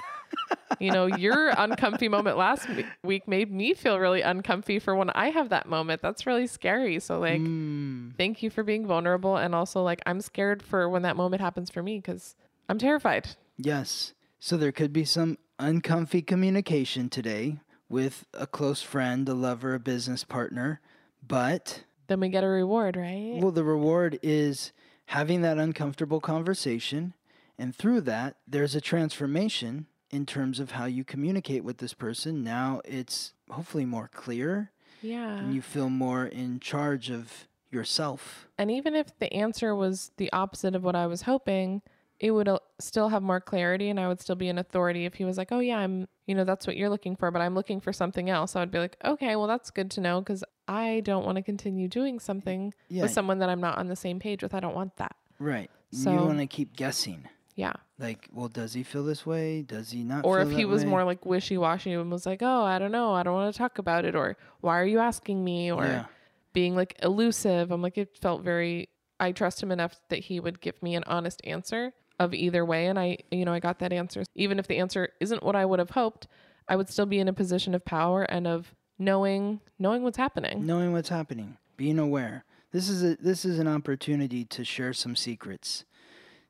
[0.80, 2.68] you know, your uncomfy moment last
[3.04, 6.02] week made me feel really uncomfy for when I have that moment.
[6.02, 6.98] That's really scary.
[6.98, 8.16] So, like, Mm.
[8.16, 9.36] thank you for being vulnerable.
[9.36, 12.34] And also, like, I'm scared for when that moment happens for me because
[12.68, 13.28] I'm terrified.
[13.56, 14.12] Yes.
[14.40, 19.80] So there could be some uncomfy communication today with a close friend, a lover, a
[19.80, 20.80] business partner,
[21.26, 23.38] but Then we get a reward, right?
[23.40, 24.72] well the reward is
[25.06, 27.14] having that uncomfortable conversation
[27.58, 32.44] and through that there's a transformation in terms of how you communicate with this person.
[32.44, 34.70] Now it's hopefully more clear
[35.02, 35.38] yeah.
[35.38, 38.46] and you feel more in charge of yourself.
[38.58, 41.82] And even if the answer was the opposite of what I was hoping,
[42.18, 45.14] it would uh, still have more clarity and I would still be an authority if
[45.14, 47.54] he was like, "Oh yeah, I'm, you know, that's what you're looking for, but I'm
[47.54, 50.42] looking for something else." I would be like, "Okay, well that's good to know cuz
[50.66, 53.02] I don't want to continue doing something Yeah.
[53.02, 54.54] with someone that I'm not on the same page with.
[54.54, 55.70] I don't want that." Right.
[55.92, 57.28] So- don't want to keep guessing.
[57.54, 57.72] Yeah.
[57.98, 59.62] Like, well, does he feel this way?
[59.62, 60.24] Does he not?
[60.26, 60.90] Or if he was way?
[60.90, 63.12] more like wishy-washy and was like, "Oh, I don't know.
[63.14, 66.06] I don't want to talk about it," or "Why are you asking me?" or Yeah.
[66.52, 67.70] being like elusive.
[67.70, 68.88] I'm like, it felt very,
[69.20, 72.86] I trust him enough that he would give me an honest answer of either way.
[72.86, 74.24] And I, you know, I got that answer.
[74.34, 76.26] Even if the answer isn't what I would have hoped,
[76.68, 80.66] I would still be in a position of power and of knowing, knowing what's happening.
[80.66, 82.44] knowing what's happening, being aware.
[82.72, 85.84] This is a this is an opportunity to share some secrets,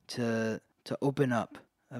[0.08, 1.58] to to open up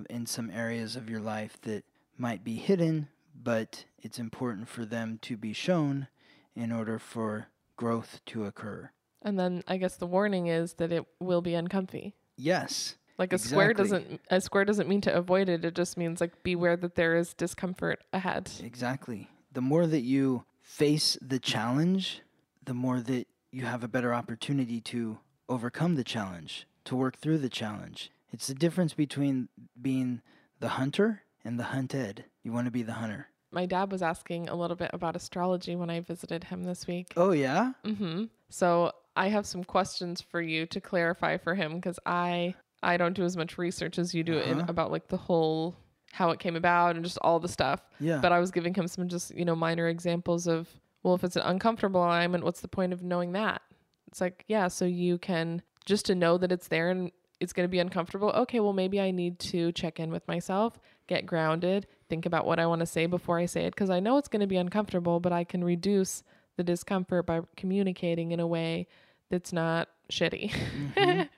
[0.08, 1.84] in some areas of your life that
[2.16, 3.08] might be hidden,
[3.40, 6.08] but it's important for them to be shown
[6.54, 8.90] in order for growth to occur.
[9.22, 12.14] And then I guess the warning is that it will be uncomfy.
[12.36, 15.64] Yes, Like a square doesn't, a square doesn't mean to avoid it.
[15.64, 18.50] It just means like beware that there is discomfort ahead.
[18.62, 19.28] exactly.
[19.52, 22.20] The more that you face the challenge,
[22.62, 27.38] the more that you have a better opportunity to overcome the challenge, to work through
[27.38, 28.10] the challenge.
[28.32, 29.48] It's the difference between
[29.80, 30.20] being
[30.60, 32.24] the hunter and the hunted.
[32.42, 33.28] You want to be the hunter.
[33.50, 37.14] My dad was asking a little bit about astrology when I visited him this week.
[37.16, 37.72] Oh, yeah?
[37.84, 38.24] Mm-hmm.
[38.50, 42.54] So I have some questions for you to clarify for him because I
[42.86, 44.66] I don't do as much research as you do in Uh-huh.
[44.68, 45.74] about like the whole
[46.12, 47.80] how it came about and just all the stuff.
[48.00, 48.20] Yeah.
[48.22, 50.68] But I was giving him some just you know minor examples of
[51.02, 53.60] well if it's an uncomfortable alignment, what's the point of knowing that?
[54.08, 57.64] It's like yeah, so you can just to know that it's there and it's going
[57.68, 58.30] to be uncomfortable.
[58.30, 62.58] Okay, well maybe I need to check in with myself, get grounded, think about what
[62.58, 64.56] I want to say before I say it because I know it's going to be
[64.56, 66.22] uncomfortable, but I can reduce
[66.56, 68.86] the discomfort by communicating in a way
[69.28, 70.50] that's not shitty.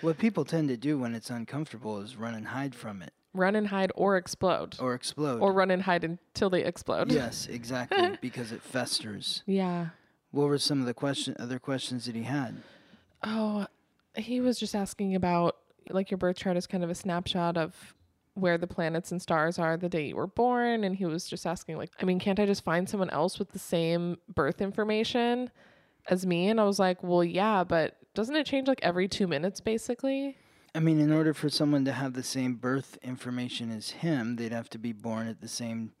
[0.00, 3.54] what people tend to do when it's uncomfortable is run and hide from it run
[3.56, 4.76] and hide or explode.
[4.80, 5.40] or explode.
[5.40, 7.12] Or run and hide until they explode.
[7.12, 9.42] yes, exactly, because it festers.
[9.46, 9.88] Yeah.
[10.30, 12.56] What were some of the question other questions that he had?
[13.22, 13.66] Oh,
[14.14, 15.56] he was just asking about
[15.90, 17.94] like your birth chart is kind of a snapshot of
[18.34, 21.46] where the planets and stars are the day you were born and he was just
[21.46, 25.50] asking like I mean can't I just find someone else with the same birth information
[26.08, 29.28] as me and I was like well yeah but doesn't it change like every 2
[29.28, 30.36] minutes basically?
[30.74, 34.50] I mean, in order for someone to have the same birth information as him, they'd
[34.50, 35.92] have to be born at the same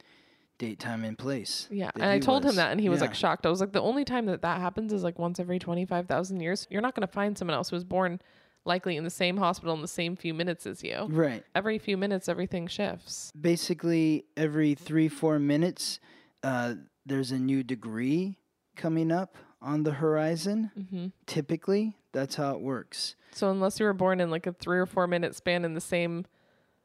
[0.58, 1.68] date, time, and place.
[1.70, 3.46] yeah and I told him that and he was like shocked.
[3.46, 6.66] I was like the only time that that happens is like once every 25,000 years.
[6.68, 8.20] You're not going to find someone else who was born
[8.64, 11.06] likely in the same hospital in the same few minutes as you.
[11.08, 11.44] Right.
[11.54, 13.30] every few minutes everything shifts.
[13.40, 16.00] Basically, every three, four minutes,
[16.42, 16.74] uh,
[17.06, 18.38] there's a new degree
[18.74, 20.70] coming up on the horizon.
[20.78, 21.06] mm-hmm.
[21.26, 23.14] Typically, that's how it works.
[23.32, 25.80] So unless you were born in like a three or four minute span in the
[25.80, 26.26] same,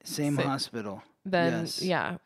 [0.04, 1.02] Same Sa- hospital.
[1.26, 1.82] then Yes.
[1.82, 2.18] yeah,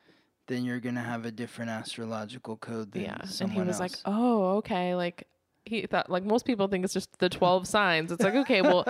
[0.47, 3.17] Then you're gonna have a different astrological code than yeah.
[3.41, 3.79] And he was else.
[3.79, 5.27] like, "Oh, okay." Like
[5.65, 8.11] he thought, like most people think it's just the twelve signs.
[8.11, 8.85] It's like, okay, well,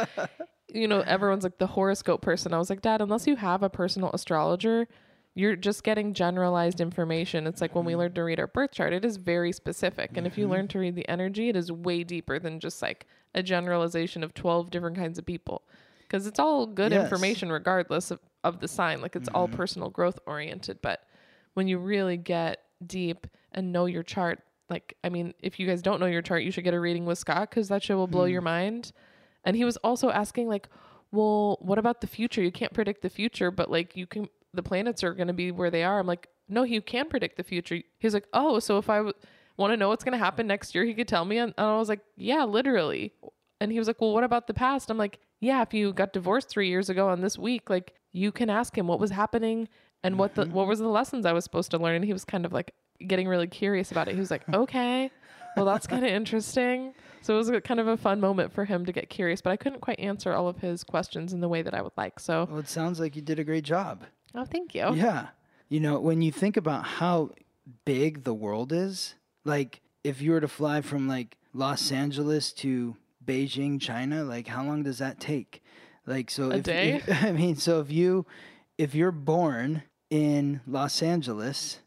[0.73, 2.53] you know, everyone's like the horoscope person.
[2.53, 4.87] I was like, Dad, unless you have a personal astrologer,
[5.37, 7.45] you're just getting generalized information.
[7.45, 7.99] It's like when we Mm-hmm.
[7.99, 10.17] learn to read our birth chart, it is very specific.
[10.17, 10.53] And if you mm-hmm.
[10.53, 14.33] learn to read the energy, it is way deeper than just like a generalization of
[14.33, 15.61] 12 different kinds of people.
[15.99, 17.03] Because it's all good Yes.
[17.03, 18.99] information regardless of, of the sign.
[18.99, 19.57] Like it's all mm-hmm.
[19.57, 20.81] personal growth oriented.
[20.81, 21.03] But
[21.53, 25.83] when you really get deep and know your chart, like, I mean, if you guys
[25.83, 28.07] don't know your chart, you should get a reading with Scott because that shit will
[28.07, 28.45] blow your mm-hmm.
[28.45, 28.91] mind.
[29.45, 30.67] And he was also asking, like,
[31.11, 32.41] well, what about the future?
[32.41, 35.51] You can't predict the future, but like, you can, the planets are going to be
[35.51, 35.99] where they are.
[35.99, 37.79] I'm like, no, you can predict the future.
[37.99, 39.13] He's like, oh, so if I w-
[39.55, 41.37] want to know what's going to happen next year, he could tell me.
[41.37, 43.13] And, and I was like, yeah, literally.
[43.61, 44.89] And he was like, well, what about the past?
[44.89, 48.31] I'm like, yeah, if you got divorced three years ago on this week, like, you
[48.31, 49.67] can ask him what was happening
[50.03, 51.95] and what the what was the lessons I was supposed to learn.
[51.95, 52.73] And he was kind of like
[53.05, 54.13] getting really curious about it.
[54.13, 55.11] He was like, okay,
[55.55, 56.93] well, that's kind of interesting.
[57.21, 59.49] So it was a, kind of a fun moment for him to get curious, but
[59.49, 62.19] I couldn't quite answer all of his questions in the way that I would like.
[62.19, 64.03] So, Well, it sounds like you did a great job.
[64.35, 64.93] Oh, thank you.
[64.93, 65.27] Yeah.
[65.69, 67.31] You know, when you think about how
[67.85, 72.95] big the world is, like if you were to fly from like Los Angeles to
[73.25, 75.63] Beijing, China, like how long does that take?
[76.05, 76.93] Like so A if, day?
[77.05, 78.25] if- I mean, so if you
[78.77, 81.79] if you're born in Los Angeles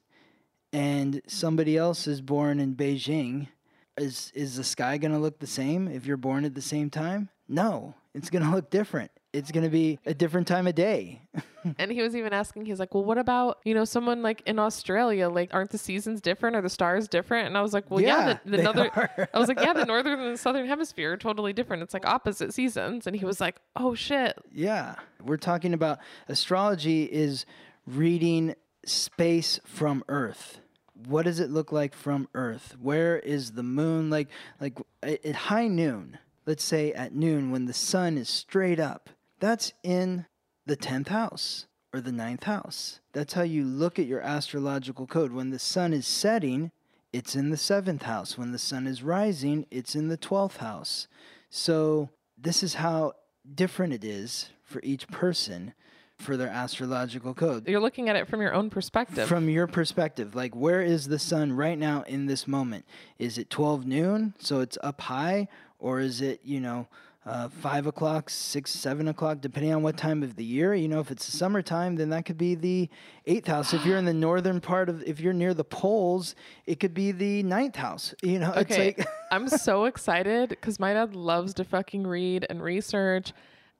[0.72, 3.48] and somebody else is born in Beijing,
[3.96, 6.90] is is the sky going to look the same if you're born at the same
[6.90, 7.30] time?
[7.48, 9.10] No, it's going to look different.
[9.32, 11.22] It's going to be a different time of day.
[11.78, 14.58] And he was even asking, he's like, well, what about, you know, someone like in
[14.58, 15.28] Australia?
[15.28, 16.56] Like, aren't the seasons different?
[16.56, 17.48] Are the stars different?
[17.48, 18.90] And I was like, well, yeah, Yeah, the, the northern.
[19.34, 21.82] I was like, yeah, the northern and the southern hemisphere are totally different.
[21.82, 23.06] It's like opposite seasons.
[23.06, 24.38] And he was like, oh shit.
[24.50, 24.94] Yeah.
[25.22, 27.44] We're talking about astrology is
[27.86, 28.54] reading
[28.86, 30.60] space from Earth.
[31.06, 32.76] What does it look like from Earth?
[32.80, 34.10] Where is the moon?
[34.10, 34.28] Like
[34.60, 39.10] like at high noon, let's say at noon when the sun is straight up.
[39.40, 40.26] That's in
[40.66, 43.00] the 10th house or the ninth house.
[43.12, 45.32] That's how you look at your astrological code.
[45.32, 46.70] When the sun is setting,
[47.12, 48.38] it's in the 7th house.
[48.38, 51.08] When the sun is rising, it's in the 12th house.
[51.48, 53.14] So, this is how
[53.52, 55.74] different it is for each person
[56.16, 57.66] for their astrological code.
[57.66, 59.26] You're looking at it from your own perspective.
[59.26, 62.84] From your perspective, like where is the sun right now in this moment?
[63.18, 65.48] Is it 12 noon, so it's up high,
[65.78, 66.86] or is it, you know,
[67.26, 70.74] uh, 5 o'clock, 6, 7 o'clock, depending on what time of the year?
[70.74, 72.88] You know, if it's the summertime, then that could be the
[73.26, 73.74] 8th house.
[73.74, 76.34] If you're in the northern part of, if you're near the poles,
[76.66, 78.14] it could be the ninth house.
[78.22, 78.88] You know, Okay.
[78.90, 83.32] it's like, I'm so excited because my dad loves to fucking read and research,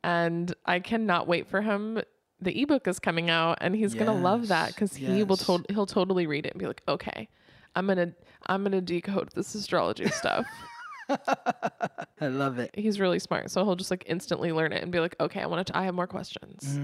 [0.05, 2.01] and I cannot wait for him.
[2.43, 5.47] The ebook is coming out, and he's gonna love that Yes, because he will yes.
[5.47, 7.29] to- he'll totally read it and be like, okay,
[7.75, 8.13] I'm gonna
[8.47, 10.47] I'm gonna decode this astrology stuff.
[12.21, 12.71] I love it.
[12.75, 15.47] he's really smart, so he'll just like instantly learn it and be like, okay, I
[15.47, 15.77] want to.
[15.77, 16.79] I have more questions.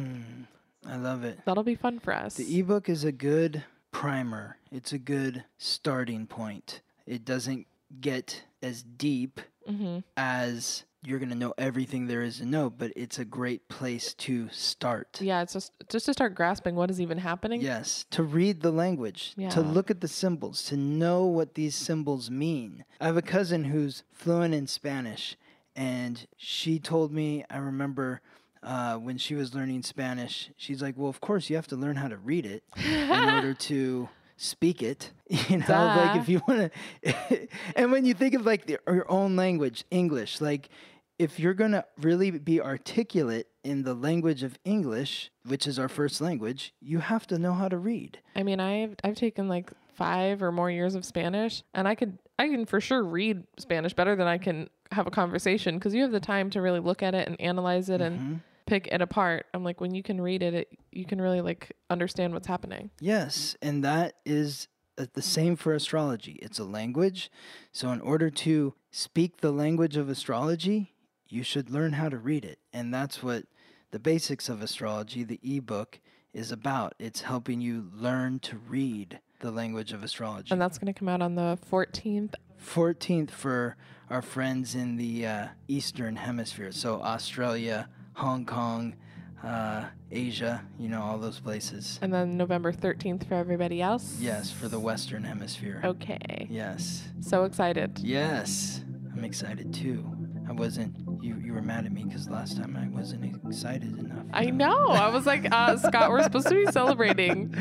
[0.88, 1.38] I love it.
[1.44, 2.34] That'll be fun for us.
[2.34, 4.56] The ebook is a good primer.
[4.70, 6.80] It's a good starting point.
[7.06, 7.66] It doesn't
[8.00, 9.98] get as deep Mm-hmm.
[10.16, 14.12] as you're going to know everything there is to know, but it's a great place
[14.14, 15.18] to start.
[15.20, 17.60] yeah, it's just just to start grasping what is even happening.
[17.60, 19.50] Yes, to read the language, Yeah.
[19.50, 22.84] to look at the symbols, to know what these symbols mean.
[23.00, 25.36] I have a cousin who's fluent in Spanish,
[25.76, 28.20] and she told me, I remember
[28.62, 31.96] uh, when she was learning Spanish, she's like, Well, of course, you have to learn
[31.96, 35.10] how to read it in order to speak it.
[35.48, 36.70] You know, like if you want
[37.02, 37.48] to.
[37.76, 40.68] and when you think of like the, your own language, English, like
[41.18, 45.88] if you're going to really be articulate in the language of English, which is our
[45.88, 48.18] first language, you have to know how to read.
[48.34, 52.18] I mean, I've I've taken like five or more years of Spanish, and I could
[52.38, 56.02] I can for sure read Spanish better than I can have a conversation because you
[56.02, 59.46] have the time to really look at it and analyze it and pick it apart.
[59.54, 62.90] I'm like, when you can read it, it you can really like understand what's happening.
[63.00, 66.38] Yes, and that is uh, the same for astrology.
[66.42, 67.30] It's a language.
[67.72, 70.92] So, in order to speak the language of astrology,
[71.28, 72.58] you should learn how to read it.
[72.72, 73.44] And that's what
[73.90, 76.00] the basics of astrology, the ebook,
[76.32, 76.94] is about.
[76.98, 80.50] It's helping you learn to read the language of astrology.
[80.50, 82.34] And that's going to come out on the 14th.
[82.62, 83.76] 14th for
[84.10, 86.72] our friends in the uh, Eastern Hemisphere.
[86.72, 88.96] So, Australia, Hong Kong,
[89.42, 91.98] uh, Asia, you know, all those places.
[92.02, 94.16] And then November 13th for everybody else.
[94.20, 95.80] Yes, for the Western Hemisphere.
[95.84, 96.46] Okay.
[96.50, 97.04] Yes.
[97.20, 97.98] So excited.
[97.98, 98.82] Yes.
[99.14, 100.04] I'm excited too.
[100.48, 104.24] I wasn't, you, you were mad at me because last time I wasn't excited enough.
[104.32, 104.88] I know.
[104.88, 107.54] I was like, uh, Scott, we're supposed to be celebrating.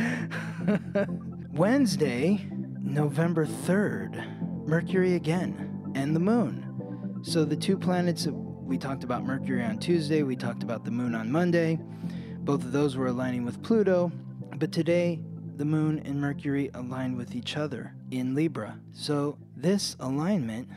[1.53, 2.45] Wednesday,
[2.82, 7.22] November 3rd, Mercury again, and the moon.
[7.24, 10.91] So the two planets, that we talked about Mercury on Tuesday, we talked about the
[10.91, 11.80] moon on Monday.
[12.39, 14.12] Both of those were aligning with Pluto.
[14.58, 15.22] But today,
[15.58, 18.80] the moon and Mercury align with each other in Libra.
[18.91, 20.70] So, this alignment,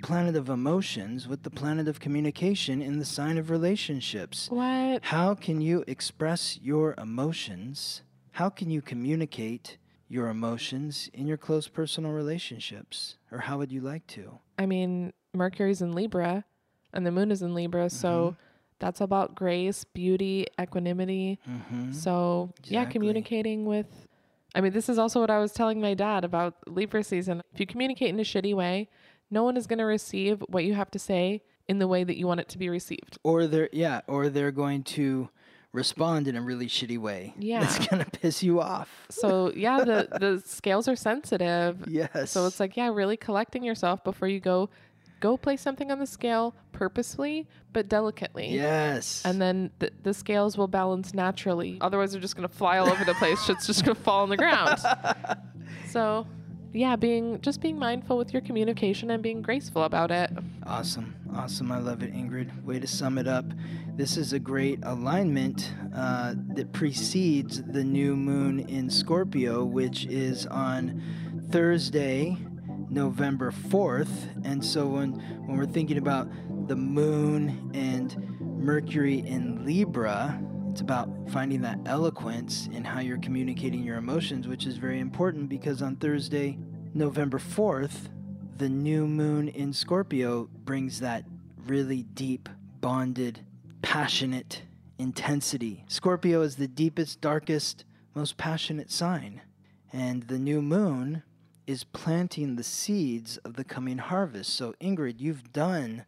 [0.00, 4.48] the planet of emotions with the planet of communication in the sign of relationships.
[4.50, 5.04] What?
[5.04, 8.02] How can you express your emotions?
[8.32, 9.78] How can you communicate
[10.08, 13.16] your emotions in your close personal relationships?
[13.32, 14.38] Or how would you like to?
[14.58, 16.44] I mean, Mercury's in Libra
[16.92, 18.36] and the moon is in Libra, so
[18.78, 21.40] that's about grace, beauty, equanimity.
[21.48, 21.92] Mm-hmm.
[21.92, 23.86] So, yeah, communicating with
[24.54, 27.42] I mean, this is also what I was telling my dad about Libra season.
[27.52, 28.88] If you communicate in a shitty way,
[29.30, 32.16] no one is going to receive what you have to say in the way that
[32.16, 33.18] you want it to be received.
[33.22, 35.28] Or they're yeah, or they're going to
[35.72, 37.34] respond in a really shitty way.
[37.38, 37.60] Yeah.
[37.60, 39.06] That's gonna piss you off.
[39.10, 41.84] So, yeah, the the scales are sensitive.
[41.88, 42.30] Yes.
[42.30, 44.70] So it's like, yeah, really collecting yourself before you go
[45.20, 48.48] go place something on the scale purposely but delicately.
[48.48, 49.22] Yes.
[49.24, 51.78] And then the, the scales will balance naturally.
[51.80, 53.42] Otherwise, they're just going to fly all over the place.
[53.44, 54.78] Shit's just going to fall on the ground.
[55.90, 56.26] So,
[56.78, 60.30] yeah, being just being mindful with your communication and being graceful about it.
[60.64, 61.16] Awesome.
[61.34, 61.72] Awesome.
[61.72, 62.64] I love it, Ingrid.
[62.64, 63.46] Way to sum it up.
[63.96, 70.46] This is a great alignment uh, that precedes the new moon in Scorpio, which is
[70.46, 71.02] on
[71.50, 72.36] Thursday,
[72.88, 74.44] November 4th.
[74.44, 75.14] And so when,
[75.46, 76.28] when we're thinking about
[76.68, 80.40] the moon and Mercury in Libra,
[80.78, 85.48] it's about finding that eloquence in how you're communicating your emotions, which is very important
[85.48, 86.56] because on Thursday,
[86.94, 88.10] November 4th,
[88.58, 91.24] the new moon in Scorpio brings that
[91.66, 92.48] really deep,
[92.80, 93.44] bonded,
[93.82, 94.62] passionate
[95.00, 95.84] intensity.
[95.88, 99.40] Scorpio is the deepest, darkest, most passionate sign.
[99.92, 101.24] And the new moon
[101.66, 104.54] is planting the seeds of the coming harvest.
[104.54, 106.04] So, Ingrid, you've done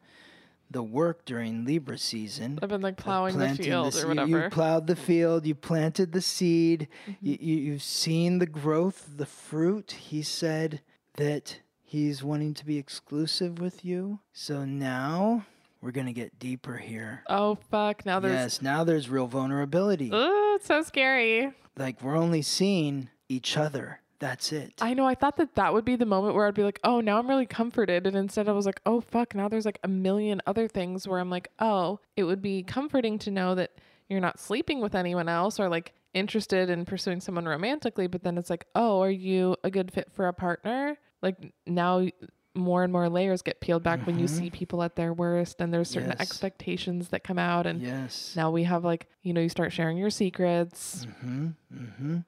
[0.70, 2.58] the work during Libra season.
[2.62, 4.44] I've been like plowing the field s- or you- whatever.
[4.44, 7.26] You, plowed the field, you planted the seed, Mm-hmm.
[7.26, 9.90] you, you, you've seen the growth, the fruit.
[9.92, 10.80] He said
[11.16, 14.20] that he's wanting to be exclusive with you.
[14.32, 15.44] So now
[15.82, 17.24] we're going to get deeper here.
[17.28, 18.06] oh, fuck.
[18.06, 18.32] Now there's.
[18.34, 20.10] Yes, now there's real vulnerability.
[20.12, 21.52] Oh, it's so scary.
[21.76, 24.00] Like we're only seeing each other.
[24.20, 24.74] That's it.
[24.82, 25.06] I know.
[25.06, 27.28] I thought that that would be the moment where I'd be like, oh, now I'm
[27.28, 28.06] really comforted.
[28.06, 29.34] And instead I was like, oh, fuck.
[29.34, 33.18] Now there's like a million other things where I'm like, oh, it would be comforting
[33.20, 33.72] to know that
[34.10, 38.08] you're not sleeping with anyone else or like interested in pursuing someone romantically.
[38.08, 40.98] But then it's like, oh, are you a good fit for a partner?
[41.22, 42.06] Like now
[42.54, 45.72] more and more layers get peeled back when you see people at their worst and
[45.72, 46.20] there's certain Yes.
[46.20, 47.66] expectations that come out.
[47.66, 48.34] And yes.
[48.36, 51.06] now we have like, you know, you start sharing your secrets.
[51.06, 51.48] Mm-hmm.
[51.72, 52.18] Mm-hmm.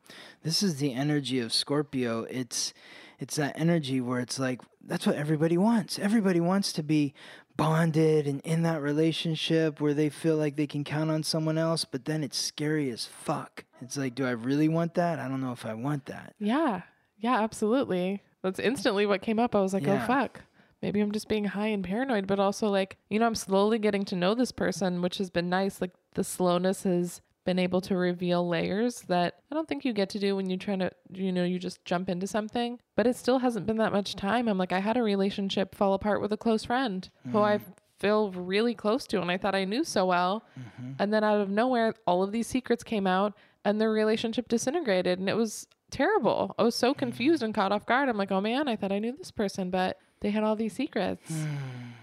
[0.44, 2.22] This is the energy of Scorpio.
[2.30, 2.72] It's
[3.18, 5.98] it's that energy where it's like that's what everybody wants.
[5.98, 7.14] Everybody wants to be
[7.56, 11.84] bonded and in that relationship where they feel like they can count on someone else,
[11.84, 13.64] but then it's scary as fuck.
[13.80, 15.18] It's like, do I really want that?
[15.18, 16.34] I don't know if I want that.
[16.38, 16.82] Yeah.
[17.18, 18.22] Yeah, absolutely.
[18.42, 19.54] That's instantly what came up.
[19.54, 20.04] I was like, oh, Yeah.
[20.04, 20.42] oh, fuck.
[20.82, 24.04] Maybe I'm just being high and paranoid, but also like, you know, I'm slowly getting
[24.06, 25.80] to know this person, which has been nice.
[25.80, 30.08] Like the slowness has been able to reveal layers that I don't think you get
[30.10, 32.80] to do when you're trying to, you know, you just jump into something.
[32.96, 34.48] But it still hasn't been that much time.
[34.48, 37.62] I'm like, I had a relationship fall apart with a close friend who I mm.
[37.98, 40.44] feel really close to and I thought I knew so well.
[40.58, 40.92] Mm-hmm.
[40.98, 43.34] And then out of nowhere, all of these secrets came out
[43.64, 45.20] and their relationship disintegrated.
[45.20, 46.54] And it was terrible.
[46.58, 48.08] I was so confused and caught off guard.
[48.08, 50.72] I'm like, oh man, I thought I knew this person, but they had all these
[50.72, 51.32] secrets.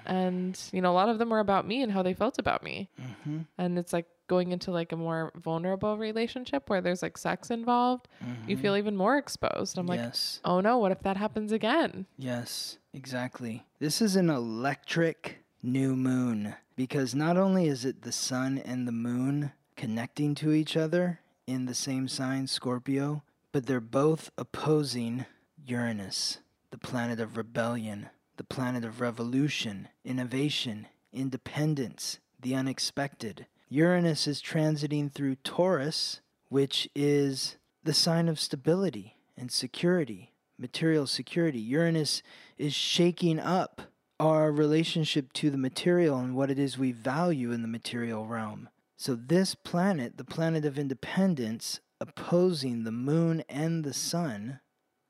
[0.06, 2.64] and, you know, a lot of them were about me and how they felt about
[2.64, 2.90] me.
[3.02, 3.40] Mm-hmm.
[3.58, 8.08] And it's like going into like a more vulnerable relationship where there's like sex involved,
[8.48, 9.78] you feel even more exposed.
[9.78, 10.40] I'm like, yes.
[10.46, 12.06] oh no, what if that happens again?
[12.18, 13.66] Yes, exactly.
[13.80, 18.94] This is an electric new moon because not only is it the sun and the
[18.94, 25.26] moon connecting to each other in the same sign, Scorpio, but they're both opposing
[25.66, 26.40] Uranus,
[26.72, 33.48] the planet of rebellion, the planet of revolution, innovation, independence, the unexpected.
[33.70, 41.60] Uranus is transiting through Taurus, which is the sign of stability and security, material security.
[41.60, 42.22] Uranus
[42.58, 43.82] is shaking up
[44.20, 48.70] our relationship to the material and what it is we value in the material realm.
[48.98, 54.60] So, this planet, the planet of independence, opposing the moon and the sun,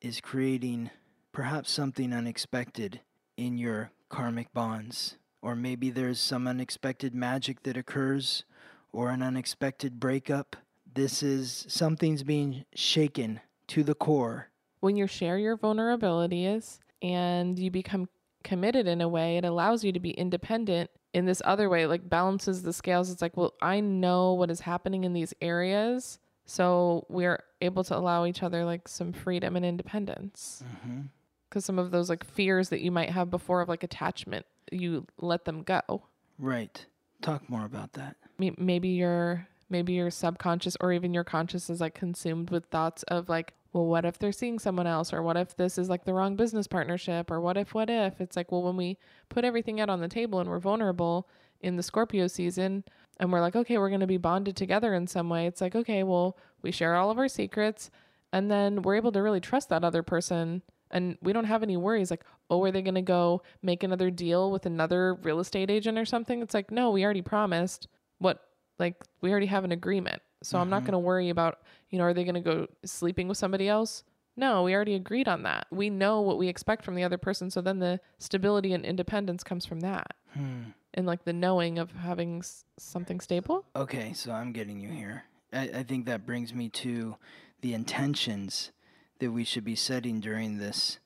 [0.02, 0.90] is creating
[1.32, 3.02] perhaps something unexpected
[3.38, 5.18] in your karmic bonds.
[5.42, 8.44] Or maybe there's some unexpected magic that occurs,
[8.92, 10.56] or an unexpected breakup.
[10.92, 14.50] This is something's being shaken to the core.
[14.80, 18.08] when you share your vulnerabilities and you become
[18.44, 22.10] committed in a way, it allows you to be independent in this other way, like
[22.10, 23.12] balances the scales.
[23.12, 26.20] It's like, well, I know what is happening in these areas.
[26.50, 30.64] So we're able to allow each other like some freedom and independence.
[30.66, 31.02] Mm-hmm.
[31.48, 35.06] Because some of those like fears that you might have before of like attachment, you
[35.20, 36.04] let them go.
[36.40, 36.86] Right.
[37.22, 38.16] Talk more about that.
[38.38, 43.30] Maybe your maybe your subconscious or even your conscious is like consumed with thoughts of
[43.30, 46.14] like, well, what if they're seeing someone else, or what if this is like the
[46.14, 48.20] wrong business partnership, or what if, what if?
[48.20, 48.98] It's like, well, when we
[49.30, 51.28] put everything out on the table and we're vulnerable
[51.62, 52.84] in the Scorpio season,
[53.20, 55.46] and we're like, okay, we're going to be bonded together in some way.
[55.46, 57.92] It's like, okay, well, we share all of our secrets,
[58.32, 60.62] and then we're able to really trust that other person.
[60.92, 64.10] And we don't have any worries like, oh, are they going to go make another
[64.10, 66.42] deal with another real estate agent or something?
[66.42, 68.40] It's like, no, we already promised what,
[68.80, 70.22] like, we already have an agreement.
[70.42, 70.86] So I'm not Mhm.
[70.86, 71.60] going to worry about,
[71.90, 74.04] you know, are they going to go sleeping with somebody else?
[74.38, 75.68] No, we already agreed on that.
[75.70, 77.52] We know what we expect from the other person.
[77.52, 80.72] So then the stability and independence comes from that Hmm.
[80.94, 83.66] and like the knowing of having s- something stable.
[83.76, 85.24] Okay, so I'm getting you here.
[85.52, 87.16] I, I think that brings me to
[87.62, 88.72] the intentions
[89.20, 91.00] that we should be setting during this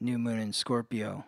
[0.00, 1.24] new moon in Scorpio.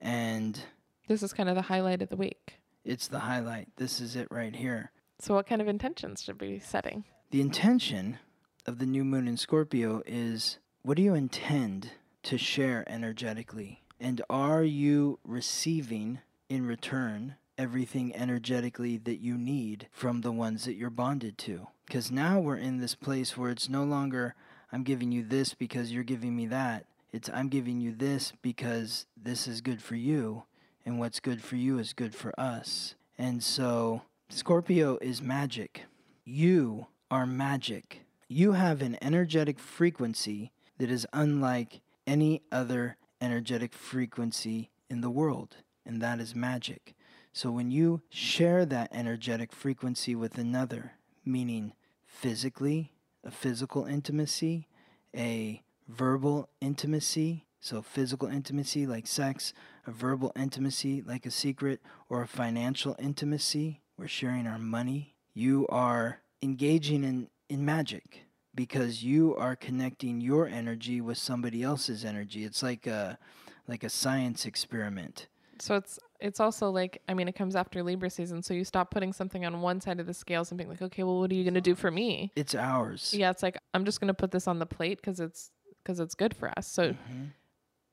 [0.00, 0.60] And
[1.08, 2.58] This is kind of the highlight of the week.
[2.84, 3.68] it's the highlight.
[3.76, 4.90] This is it right here.
[5.20, 7.04] So, what kind of intentions should we be setting?
[7.30, 8.18] The intention
[8.66, 11.90] of the new moon in Scorpio is what do you intend
[12.24, 13.82] to share energetically?
[14.00, 16.18] And are you receiving
[16.54, 21.66] in return everything energetically that you need from the ones that you're bonded to?
[21.86, 24.34] Because now we're in this place where it's no longer,
[24.72, 26.86] I'm giving you this because you're giving me that.
[27.12, 30.44] It's, I'm giving you this because this is good for you,
[30.86, 32.94] and what's good for you is good for us.
[33.18, 35.84] And so, Scorpio is magic.
[36.24, 38.00] You are magic.
[38.28, 45.56] You have an energetic frequency that is unlike any other energetic frequency in the world,
[45.86, 46.94] and that is magic.
[47.32, 50.92] So when you share that energetic frequency with another,
[51.24, 51.72] meaning
[52.06, 52.92] physically,
[53.24, 54.68] a physical intimacy,
[55.16, 59.52] a verbal intimacy, so physical intimacy like sex,
[59.86, 65.14] a verbal intimacy like a secret, or a financial intimacy, we're sharing our money.
[65.32, 72.04] You are engaging in, in magic because you are connecting your energy with somebody else's
[72.04, 72.44] energy.
[72.44, 73.18] It's like a
[73.66, 75.26] like a science experiment.
[75.62, 78.42] So, it's it's also like, I mean, it comes after Libra season.
[78.42, 81.02] So, you stop putting something on one side of the scales and being like, okay,
[81.02, 82.32] well, what are you going to do for me?
[82.36, 83.12] It's ours.
[83.16, 85.50] Yeah, it's like, I'm just going to put this on the plate because it's
[85.82, 86.66] because it's good for us.
[86.66, 87.30] So, Mhm.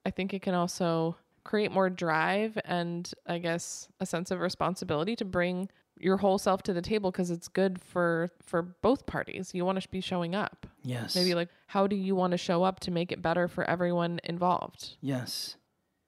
[0.05, 5.15] I think it can also create more drive and I guess a sense of responsibility
[5.17, 9.51] to bring your whole self to the table because it's good for for both parties.
[9.53, 10.65] You want to be showing up.
[10.83, 11.15] Yes.
[11.15, 14.19] Maybe like how do you want to show up to make it better for everyone
[14.23, 14.95] involved?
[15.01, 15.55] yes.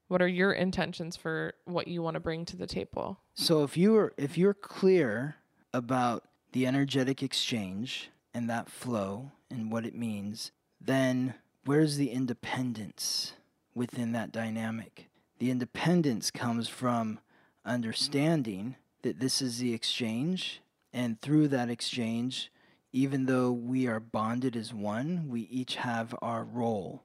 [0.07, 3.19] What are your intentions for what you want to bring to the table?
[3.33, 5.35] So if you are if you're clear
[5.73, 11.35] about the energetic exchange and that flow and what it means, then
[11.65, 13.33] where's the independence
[13.73, 15.09] within that dynamic?
[15.39, 17.19] The independence comes from
[17.65, 22.51] understanding that this is the exchange and through that exchange
[22.93, 27.03] even though we are bonded as one, we each have our role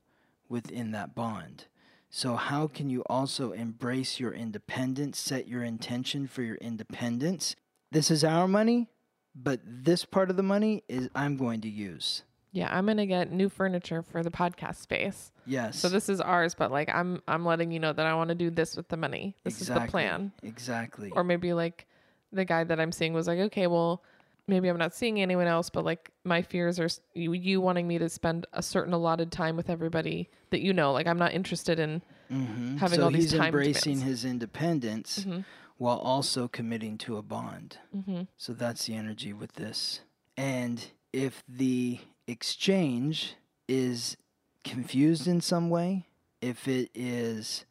[0.48, 1.64] within that bond.
[2.10, 7.54] So, how can you also embrace your independence, set your intention for your independence?
[7.90, 8.88] This is our money,
[9.34, 12.22] but this part of the money is I'm going to use.
[12.50, 15.32] Yeah, I'm gonna get new furniture for the podcast space.
[15.46, 15.78] Yes.
[15.78, 18.34] So this is ours, but like I'm I'm letting you know that I want to
[18.34, 19.36] do this with the money.
[19.44, 20.32] This is the plan.
[20.42, 21.10] Exactly.
[21.10, 21.86] Or maybe like
[22.32, 24.02] the guy that I'm seeing was like, okay, well,
[24.48, 27.98] maybe I'm not seeing anyone else, but like my fears are you, you wanting me
[27.98, 30.92] to spend a certain allotted time with everybody that you know.
[30.92, 32.02] Like I'm not interested in.
[32.30, 32.76] Mhm.
[32.78, 33.52] having so all these time.
[33.52, 34.02] So he's embracing demands.
[34.22, 35.44] his independence Mhm.
[35.78, 37.78] while also committing to a bond.
[37.96, 38.22] Mm-hmm.
[38.36, 40.00] So that's the energy with this.
[40.36, 43.34] And if the exchange
[43.66, 44.18] is
[44.62, 46.06] confused in some way,
[46.42, 47.64] if it is,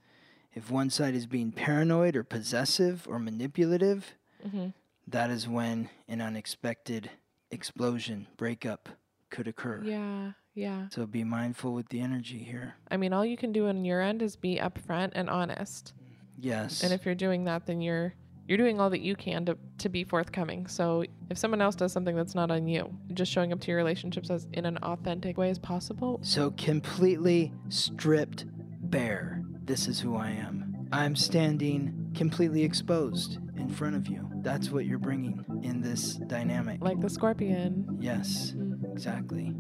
[0.56, 4.14] if one side is being paranoid or possessive or manipulative,
[4.46, 4.68] Mm-hmm.
[5.08, 7.10] That is when an unexpected
[7.52, 8.90] explosion, breakup
[9.30, 9.82] could occur.
[9.84, 10.88] Yeah, yeah.
[10.90, 12.76] So be mindful with the energy here.
[12.92, 15.94] I mean, all you can do on your end is be upfront and honest.
[16.38, 16.84] Yes.
[16.84, 18.14] And if you're doing that, then you're
[18.48, 20.68] you're doing all that you can to, to be forthcoming.
[20.68, 23.78] So if someone else does something that's not on you, just showing up to your
[23.78, 26.20] relationships as in an authentic way as possible.
[26.24, 28.46] So completely stripped
[28.90, 29.44] bare.
[29.66, 30.88] This is who I am.
[30.94, 34.30] I'm standing completely exposed in front of you.
[34.48, 36.82] That's what you're bringing in this dynamic.
[36.82, 37.98] Like the scorpion.
[38.00, 38.90] Yes, Mm.
[38.94, 39.54] exactly.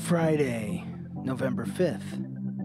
[0.00, 0.84] Friday,
[1.22, 2.18] November 5th.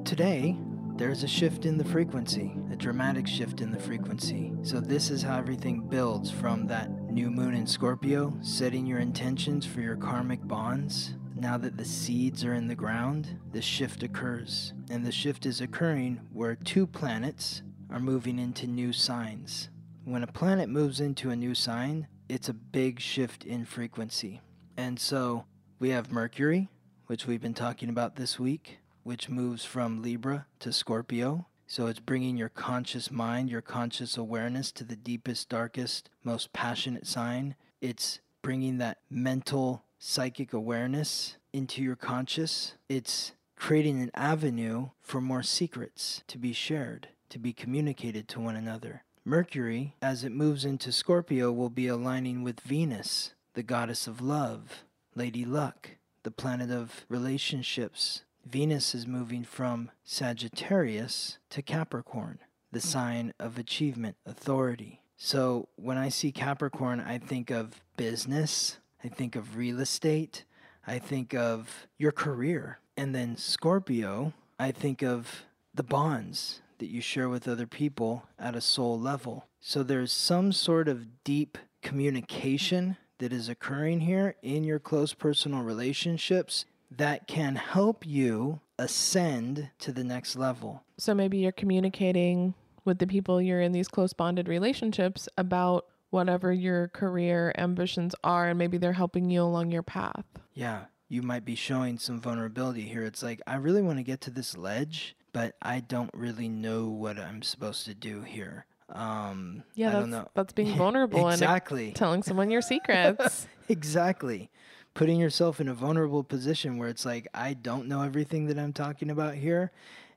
[0.03, 0.57] Today,
[0.95, 4.53] there's a shift in the frequency, a dramatic shift in the frequency.
[4.63, 9.63] So, this is how everything builds from that new moon in Scorpio, setting your intentions
[9.63, 14.73] for your karmic bonds, now that the seeds are in the ground, the shift occurs.
[14.89, 17.61] And the shift is occurring where two planets
[17.91, 19.69] are moving into new signs.
[20.07, 24.39] When a planet moves into a new sign, it's a big shift in frequency.
[24.77, 25.43] And so
[25.79, 26.69] we have Mercury,
[27.07, 31.47] which we've been talking about this week, which moves from Libra to Scorpio.
[31.65, 37.05] So it's bringing your conscious mind, your conscious awareness to the deepest, darkest, most passionate
[37.05, 37.57] sign.
[37.81, 42.75] It's bringing that mental, psychic awareness into your conscious.
[42.87, 48.55] It's creating an avenue for more secrets to be shared, to be communicated to one
[48.55, 49.03] another.
[49.28, 54.86] Mercury, as it moves into Scorpio, will be aligning with Venus, the goddess of love,
[55.15, 58.23] Lady Luck, the planet of relationships.
[58.45, 62.39] Venus is moving from Sagittarius to Capricorn,
[62.71, 62.88] the hmm.
[62.88, 65.01] sign of achievement, authority.
[65.17, 70.45] So when I see Capricorn, I think of business, I think of real estate,
[70.88, 72.80] I think of your career.
[72.95, 78.55] And then Scorpio, I think of the bonds that you share with other people at
[78.55, 79.45] a soul level.
[79.59, 85.63] So there's some sort of deep communication that is occurring here in your close personal
[85.63, 90.84] relationships that can help you ascend to the next level.
[90.97, 92.53] So maybe you're communicating
[92.86, 98.47] with the people you're in these close bonded relationships about whatever your career ambitions are,
[98.47, 100.23] and maybe they're helping you along your path.
[100.53, 103.03] Yeah, you might be showing some vulnerability here.
[103.03, 106.88] It's like, I really want to get to this ledge, but I don't really know
[106.88, 108.65] what I'm supposed to do here.
[108.89, 110.27] Um, Yeah, I that's don't know.
[110.33, 111.88] that's being vulnerable exactly.
[111.88, 113.45] and telling someone your secrets.
[113.69, 114.49] exactly.
[114.95, 118.73] Putting yourself in a vulnerable position where it's like, I don't know everything that I'm
[118.73, 119.71] talking about here,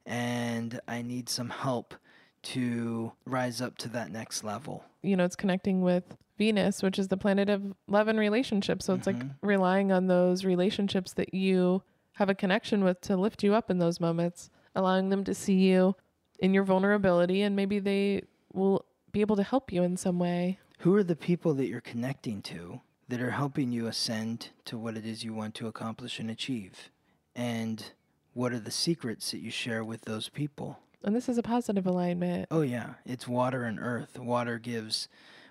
[0.06, 1.94] and I need some help
[2.42, 4.84] to rise up to that next level.
[5.02, 8.86] you know, it's connecting with Venus, which is the planet of love and relationships.
[8.86, 11.82] So it's like relying on those relationships that you
[12.14, 15.54] have a connection with to lift you up in those moments, allowing them to see
[15.54, 15.96] you
[16.38, 20.58] in your vulnerability, and maybe they will be able to help you in some way.
[20.80, 24.96] Who are the people that you're connecting to that are helping you ascend to what
[24.96, 26.90] it is you want to accomplish and achieve?
[27.34, 27.92] And
[28.32, 30.78] what are the secrets that you share with those people?
[31.02, 32.46] And this is a positive alignment.
[32.50, 34.18] Oh yeah, it's water and earth.
[34.18, 35.08] Water gives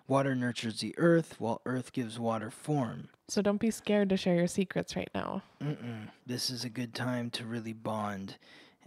[0.08, 3.10] water nurtures the earth while earth gives water form.
[3.28, 5.44] So don't be scared to share your secrets right now.
[5.62, 6.10] Mm-mm.
[6.26, 8.38] This is a good time to really bond,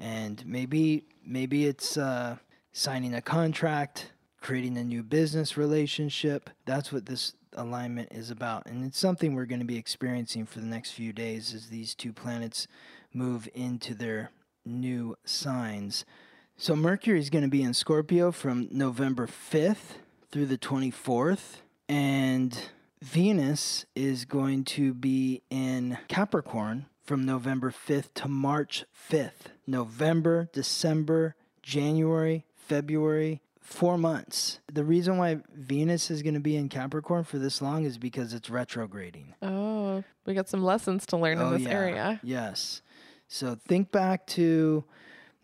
[0.02, 2.36] and maybe maybe it's uh,
[2.72, 6.50] signing a contract, creating a new business relationship.
[6.66, 10.58] That's what this alignment is about, and it's something we're going to be experiencing for
[10.58, 12.66] the next few days as these two planets
[13.14, 14.32] move into their
[14.64, 16.04] new signs.
[16.56, 19.98] So Mercury is going to be in Scorpio from November 5th
[20.30, 22.58] through the 24th, and
[23.00, 29.50] Venus is going to be in Capricorn from November 5th to March 5th.
[29.66, 34.60] November, December, January, February, four months.
[34.72, 38.34] The reason why Venus is going to be in Capricorn for this long is because
[38.34, 39.34] it's retrograding.
[39.40, 42.20] Oh, we got some lessons to learn in this area.
[42.22, 42.82] Yes.
[43.28, 44.84] So think back to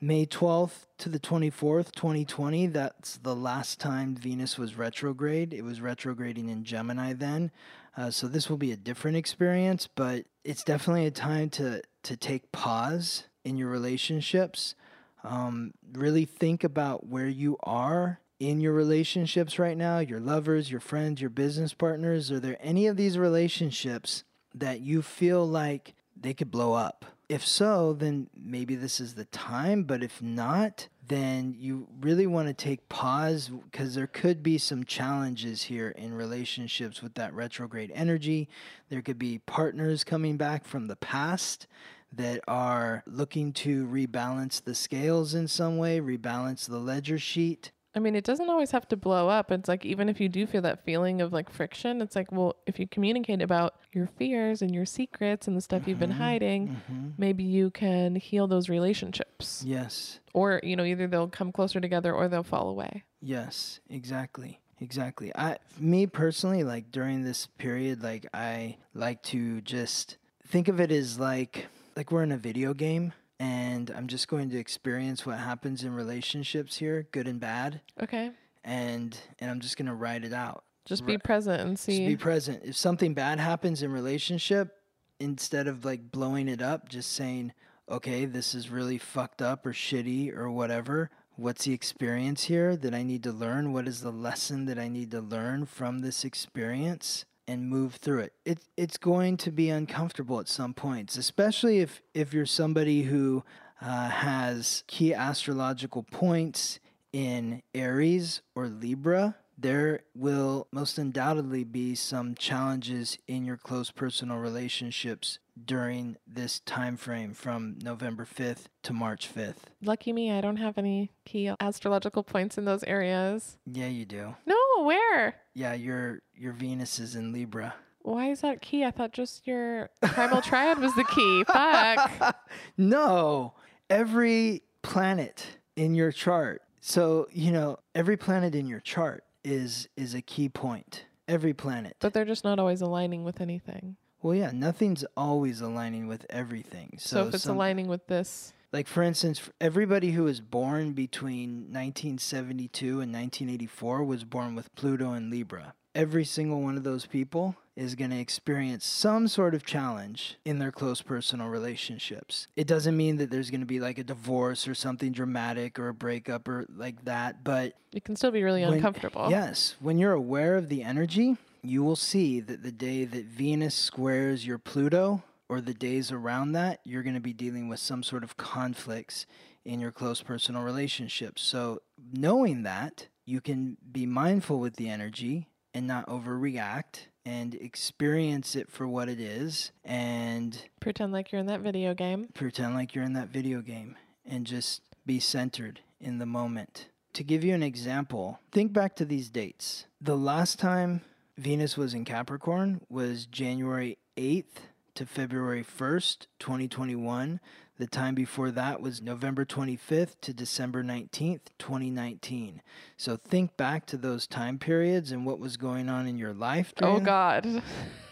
[0.01, 2.67] May 12th to the 24th, 2020.
[2.69, 5.55] That's the last time Venus was retrograde.
[5.55, 7.51] It was retrograding in Gemini then.
[7.97, 12.17] Uh, so this will be a different experience, but it's definitely a time to, to
[12.17, 14.75] take pause in your relationships.
[15.23, 20.81] Um, really think about where you are in your relationships right now, your lovers, your
[20.81, 22.33] friends, your business partners.
[22.33, 24.25] Are there any of these relationships
[24.55, 27.05] that you feel like they could blow up?
[27.29, 29.83] If so, then maybe this is the time.
[29.83, 34.85] But if not, then you really want to take pause because there could be some
[34.85, 38.49] challenges here in relationships with that retrograde energy.
[38.89, 41.67] There could be partners coming back from the past
[42.13, 47.73] that are looking to rebalance the scales in some way, rebalance the ledger sheet.
[47.95, 49.51] I mean, it doesn't always have to blow up.
[49.51, 52.57] It's like even if you do feel that feeling of like friction, it's like, well,
[52.67, 56.21] if you communicate about your fears and your secrets and the stuff you've been mm-hmm,
[56.21, 57.09] hiding, mm-hmm.
[57.17, 59.65] maybe you can heal those relationships.
[59.67, 63.05] Yes, Or, you know, either they'll come closer together or they'll fall away.
[63.21, 64.61] yes, exactly.
[64.81, 65.33] Exactly.
[65.35, 70.93] I me personally like during this period like I like to just think of it
[70.93, 71.67] as like
[71.97, 75.95] like we're in a video game and I'm just going to experience what happens in
[75.95, 78.33] relationships here, good and bad, Okay.
[78.65, 80.65] and and I'm just going to write it out.
[80.85, 82.07] Just be present and Just see.
[82.07, 82.63] be present.
[82.65, 84.75] If something bad happens in relationship,
[85.21, 87.53] instead of like blowing it up, just saying,
[87.89, 91.11] "Okay, this is really fucked up or shitty or whatever.
[91.37, 93.73] What's the experience here that I need to learn?
[93.73, 98.21] What is the lesson that I need to learn from this experience?" And move through
[98.21, 98.35] it.
[98.45, 103.43] It it's going to be uncomfortable at some points, especially if if you're somebody who
[103.81, 106.79] uh, has key astrological points
[107.13, 109.37] in Aries or Libra.
[109.61, 116.97] There will most undoubtedly be some challenges in your close personal relationships during this time
[116.97, 119.57] frame from November 5th to March 5th.
[119.83, 123.59] Lucky me, I don't have any key astrological points in those areas.
[123.67, 124.37] Yeah, you do.
[124.47, 125.37] No, where?
[125.59, 127.75] Yeah, your your Venus is in Libra.
[128.03, 128.85] Why is that key?
[128.85, 131.43] I thought just your primal triad was the key.
[131.53, 132.37] Fuck.
[132.77, 133.55] No,
[133.91, 136.63] every planet in your chart.
[136.81, 141.07] So, you know, every planet in your chart is is a key point.
[141.27, 141.97] Every planet.
[141.99, 143.97] But they're just not always aligning with anything.
[144.23, 146.95] Well, yeah, nothing's always aligning with everything.
[146.99, 150.93] So, So, if it's some- aligning with this, like for instance, everybody who was born
[150.93, 155.75] between 1972 and 1984 was born with Pluto and Libra.
[155.95, 160.59] Every single one of those people is going to experience some sort of challenge in
[160.59, 162.47] their close personal relationships.
[162.57, 165.89] It doesn't mean that there's going to be like a divorce or something dramatic or
[165.89, 169.29] a breakup or like that, but it can still be really when- uncomfortable.
[169.31, 173.75] Yes, when you're aware of the energy, you will see that the day that Venus
[173.75, 178.03] squares your Pluto or the days around that, you're going to be dealing with some
[178.03, 179.27] sort of conflicts
[179.65, 181.43] in your close personal relationships.
[181.43, 181.83] So,
[182.13, 188.71] knowing that, you can be mindful with the energy and not overreact and experience it
[188.71, 192.29] for what it is and Pretend like you're in that video game.
[192.33, 196.87] pretend like you're in that video game and just be centered in the moment.
[197.13, 199.87] To give you an example, think back to these dates.
[200.01, 201.03] The last time
[201.37, 204.69] Venus was in Capricorn was January 8th
[204.99, 207.39] to February 1st, 2021.
[207.79, 212.63] The time before that was November 25th to December 19th, 2019.
[212.97, 216.75] So think back to those time periods and what was going on in your life.
[216.83, 217.63] Oh God.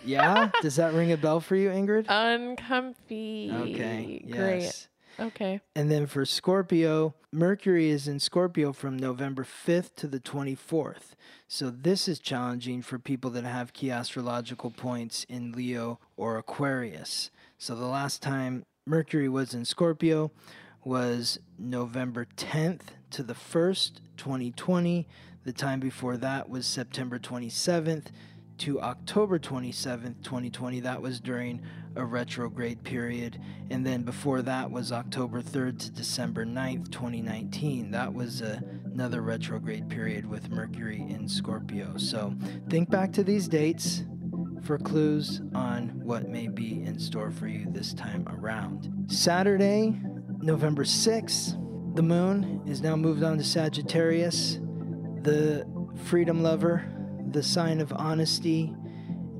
[0.05, 0.53] Yeah?
[0.62, 2.07] Does that ring a bell for you, Ingrid?
[2.09, 3.51] Uncomfy.
[3.53, 4.24] Okay.
[4.30, 4.87] Great.
[5.19, 5.61] Okay.
[5.75, 11.14] And then for Scorpio, Mercury is in Scorpio from November 5th to the 24th.
[11.49, 17.31] So this is challenging for people that have key astrological points in Leo or Aquarius.
[17.59, 20.31] So the last time Mercury was in Scorpio
[20.85, 25.09] was November 10th to the 1st, 2020.
[25.45, 28.07] The time before that was September 27th
[28.59, 30.81] to October 27th, 2020.
[30.81, 31.62] That was during
[31.97, 33.40] a retrograde period.
[33.70, 37.90] And then before that was October 3rd to December 9th, 2019.
[37.90, 41.97] That was uh, another retrograde period with Mercury in Scorpio.
[41.97, 42.34] So
[42.68, 44.05] think back to these dates
[44.62, 48.92] for clues on what may be in store for you this time around.
[49.09, 49.94] Saturday,
[50.40, 54.59] November 6th, the moon is now moved on to Sagittarius,
[55.22, 55.66] the
[56.05, 56.84] freedom lover,
[57.30, 58.74] the sign of honesty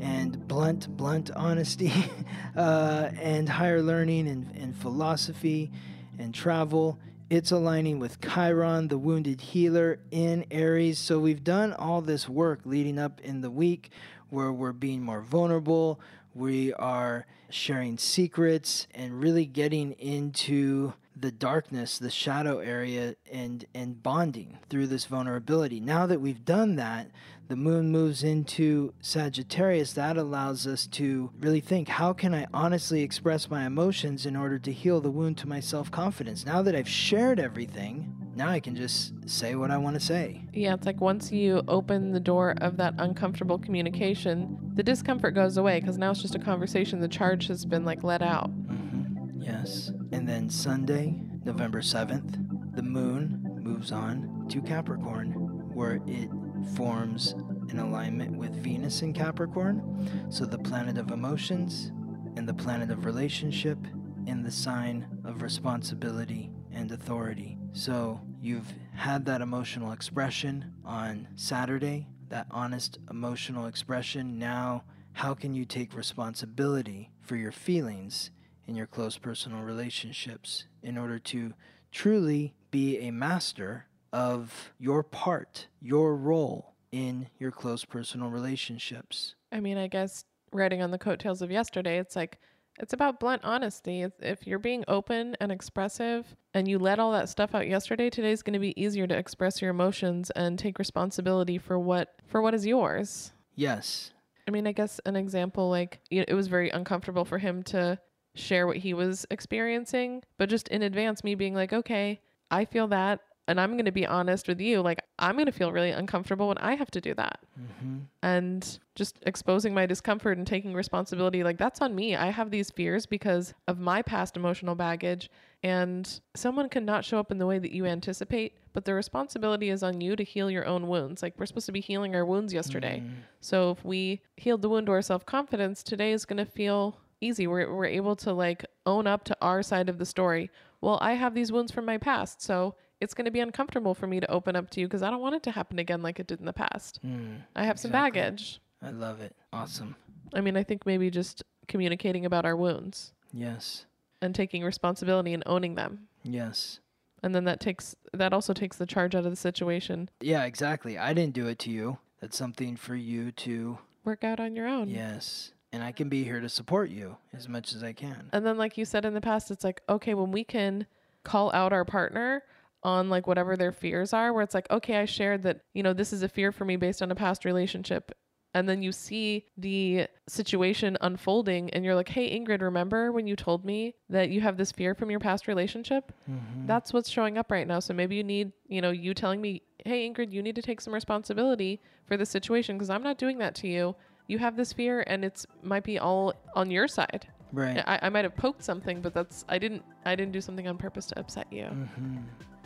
[0.01, 1.93] and blunt, blunt honesty,
[2.57, 5.71] uh, and higher learning and, and philosophy
[6.19, 6.99] and travel.
[7.29, 10.99] It's aligning with Chiron, the wounded healer in Aries.
[10.99, 13.91] So we've done all this work leading up in the week
[14.31, 16.01] where we're being more vulnerable.
[16.35, 24.03] We are sharing secrets and really getting into the darkness, the shadow area, and and
[24.03, 25.81] bonding through this vulnerability.
[25.81, 27.11] Now that we've done that,
[27.49, 29.93] the moon moves into Sagittarius.
[29.93, 34.59] That allows us to really think: How can I honestly express my emotions in order
[34.59, 36.45] to heal the wound to my self confidence?
[36.45, 40.43] Now that I've shared everything, now I can just say what I want to say.
[40.53, 45.57] Yeah, it's like once you open the door of that uncomfortable communication, the discomfort goes
[45.57, 47.01] away because now it's just a conversation.
[47.01, 48.49] The charge has been like let out.
[48.51, 49.93] hmm Yes.
[50.13, 55.33] And then Sunday, November 7th, the moon moves on to Capricorn,
[55.73, 56.29] where it
[56.75, 57.35] forms
[57.69, 60.27] an alignment with Venus in Capricorn.
[60.31, 61.93] So the planet of emotions
[62.37, 63.79] and the planet of relationship
[64.27, 67.59] in the sign of responsibility and authority.
[67.73, 74.39] So you've had that emotional expression on Saturday, that honest emotional expression.
[74.39, 78.31] Now, how can you take responsibility for your feelings
[78.67, 81.55] in your close personal relationships in order to
[81.91, 83.87] truly be a master
[84.17, 89.35] of your part, your role in your close personal relationships?
[89.53, 92.39] I mean, I guess writing on the coattails of yesterday, it's like
[92.79, 94.07] it's about blunt honesty.
[94.21, 98.43] If- you're being open and expressive and you let all that stuff out yesterday, today's
[98.43, 102.55] going to be easier to express your emotions and take responsibility for what for what
[102.55, 103.33] is yours.
[103.55, 104.13] Yes.
[104.49, 107.63] I mean, I guess an example like you know, it was very uncomfortable for him
[107.65, 107.99] to
[108.35, 112.89] share what he was experiencing, but just in advance me being like, "Okay, I feel
[112.89, 113.21] that.
[113.49, 116.49] And I'm going to be honest with you, like I'm going to feel really uncomfortable
[116.49, 117.41] when I have to do that.
[117.61, 117.99] Mm-hmm.
[118.23, 122.17] And just exposing my discomfort and taking responsibility, like that's on me.
[122.17, 125.31] I have these fears because of my past emotional baggage,
[125.63, 129.83] and someone cannot show up in the way that you anticipate, but the responsibility is
[129.83, 131.23] on you to heal your own wounds.
[131.23, 133.03] Like we're supposed to be healing our wounds yesterday.
[133.41, 136.99] So if we healed the wound to our self confidence, today is going to feel
[137.21, 137.47] easy.
[137.47, 140.51] We're, we're able to like own up to our side of the story.
[140.81, 142.43] Well, I have these wounds from my past.
[142.43, 145.11] So it's going to be uncomfortable for me to open up to you because I
[145.11, 147.01] don't want it to happen again like it did in the past.
[147.05, 147.43] Mm.
[147.55, 148.61] I have some baggage.
[148.83, 149.35] I love it.
[149.53, 149.97] Awesome.
[150.35, 153.87] I mean, I think maybe just communicating about our wounds Yes.
[154.23, 156.09] and taking responsibility and owning them.
[156.23, 156.81] Yes.
[157.23, 160.11] And then that takes that also takes the charge out of the situation.
[160.21, 160.97] Yeah, exactly.
[160.99, 161.99] I didn't do it to you.
[162.21, 164.89] That's something for you to, Work out on your own.
[164.89, 165.53] yes.
[165.73, 168.31] And I can be here to support you as much as I can.
[168.33, 170.87] And then like you said in the past, it's like, okay, when we can
[171.25, 172.43] call out our partner
[172.87, 175.93] on like whatever their fears are, where it's like, okay, I shared that, you know,
[175.93, 178.13] this is a fear for me based on a past relationship.
[178.55, 183.35] And then you see the situation unfolding and you're like, hey, Ingrid, remember when you
[183.35, 186.13] told me that you have this fear from your past relationship?
[186.31, 186.67] Mm-hmm.
[186.67, 187.81] That's what's showing up right now.
[187.81, 190.81] So maybe you need, you know, you telling me, hey, Ingrid, you need to take
[190.81, 193.97] some responsibility for this situation because I'm not doing that to you.
[194.29, 197.27] You have this fear and it's might be all on your side.
[197.53, 197.83] Right.
[197.87, 200.79] I, I might have poked something, but that's I didn't I didn't do something on
[200.79, 201.65] purpose to upset you.
[201.65, 202.19] Mm-hmm.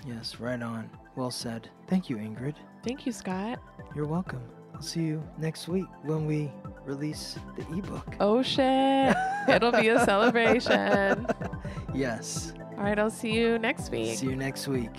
[0.07, 0.89] Yes, right on.
[1.17, 1.69] Well said.
[1.87, 2.55] Thank you, Ingrid.
[2.85, 3.61] Thank you, Scott.
[3.95, 4.41] You're welcome.
[4.75, 6.51] I'll see you next week when we
[6.85, 8.15] release the ebook.
[8.21, 9.15] Oh shit.
[9.49, 11.27] It'll be a celebration.
[11.95, 12.55] Yes.
[12.79, 14.17] All right, I'll see you next week.
[14.19, 14.91] See you next week.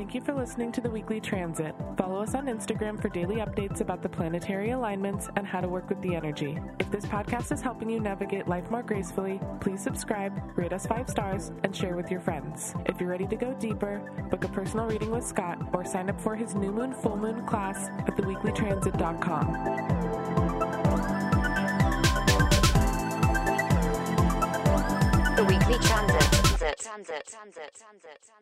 [0.00, 1.74] Thank you for listening to the Weekly Transit.
[1.98, 5.90] Follow us on Instagram for daily updates about the planetary alignments and how to work
[5.90, 6.58] with the energy.
[6.78, 11.10] If this podcast is helping you navigate life more gracefully, please subscribe, rate us five
[11.10, 12.72] stars, and share with your friends.
[12.86, 13.98] If you're ready to go deeper,
[14.30, 17.44] book a personal reading with Scott or sign up for his new moon, full moon
[17.44, 19.52] class at theweeklytransit.com.
[25.36, 26.40] The weekly transit.
[26.40, 26.78] Transit.
[26.78, 27.26] Transit.
[27.26, 27.74] Transit.
[27.76, 28.39] Transit.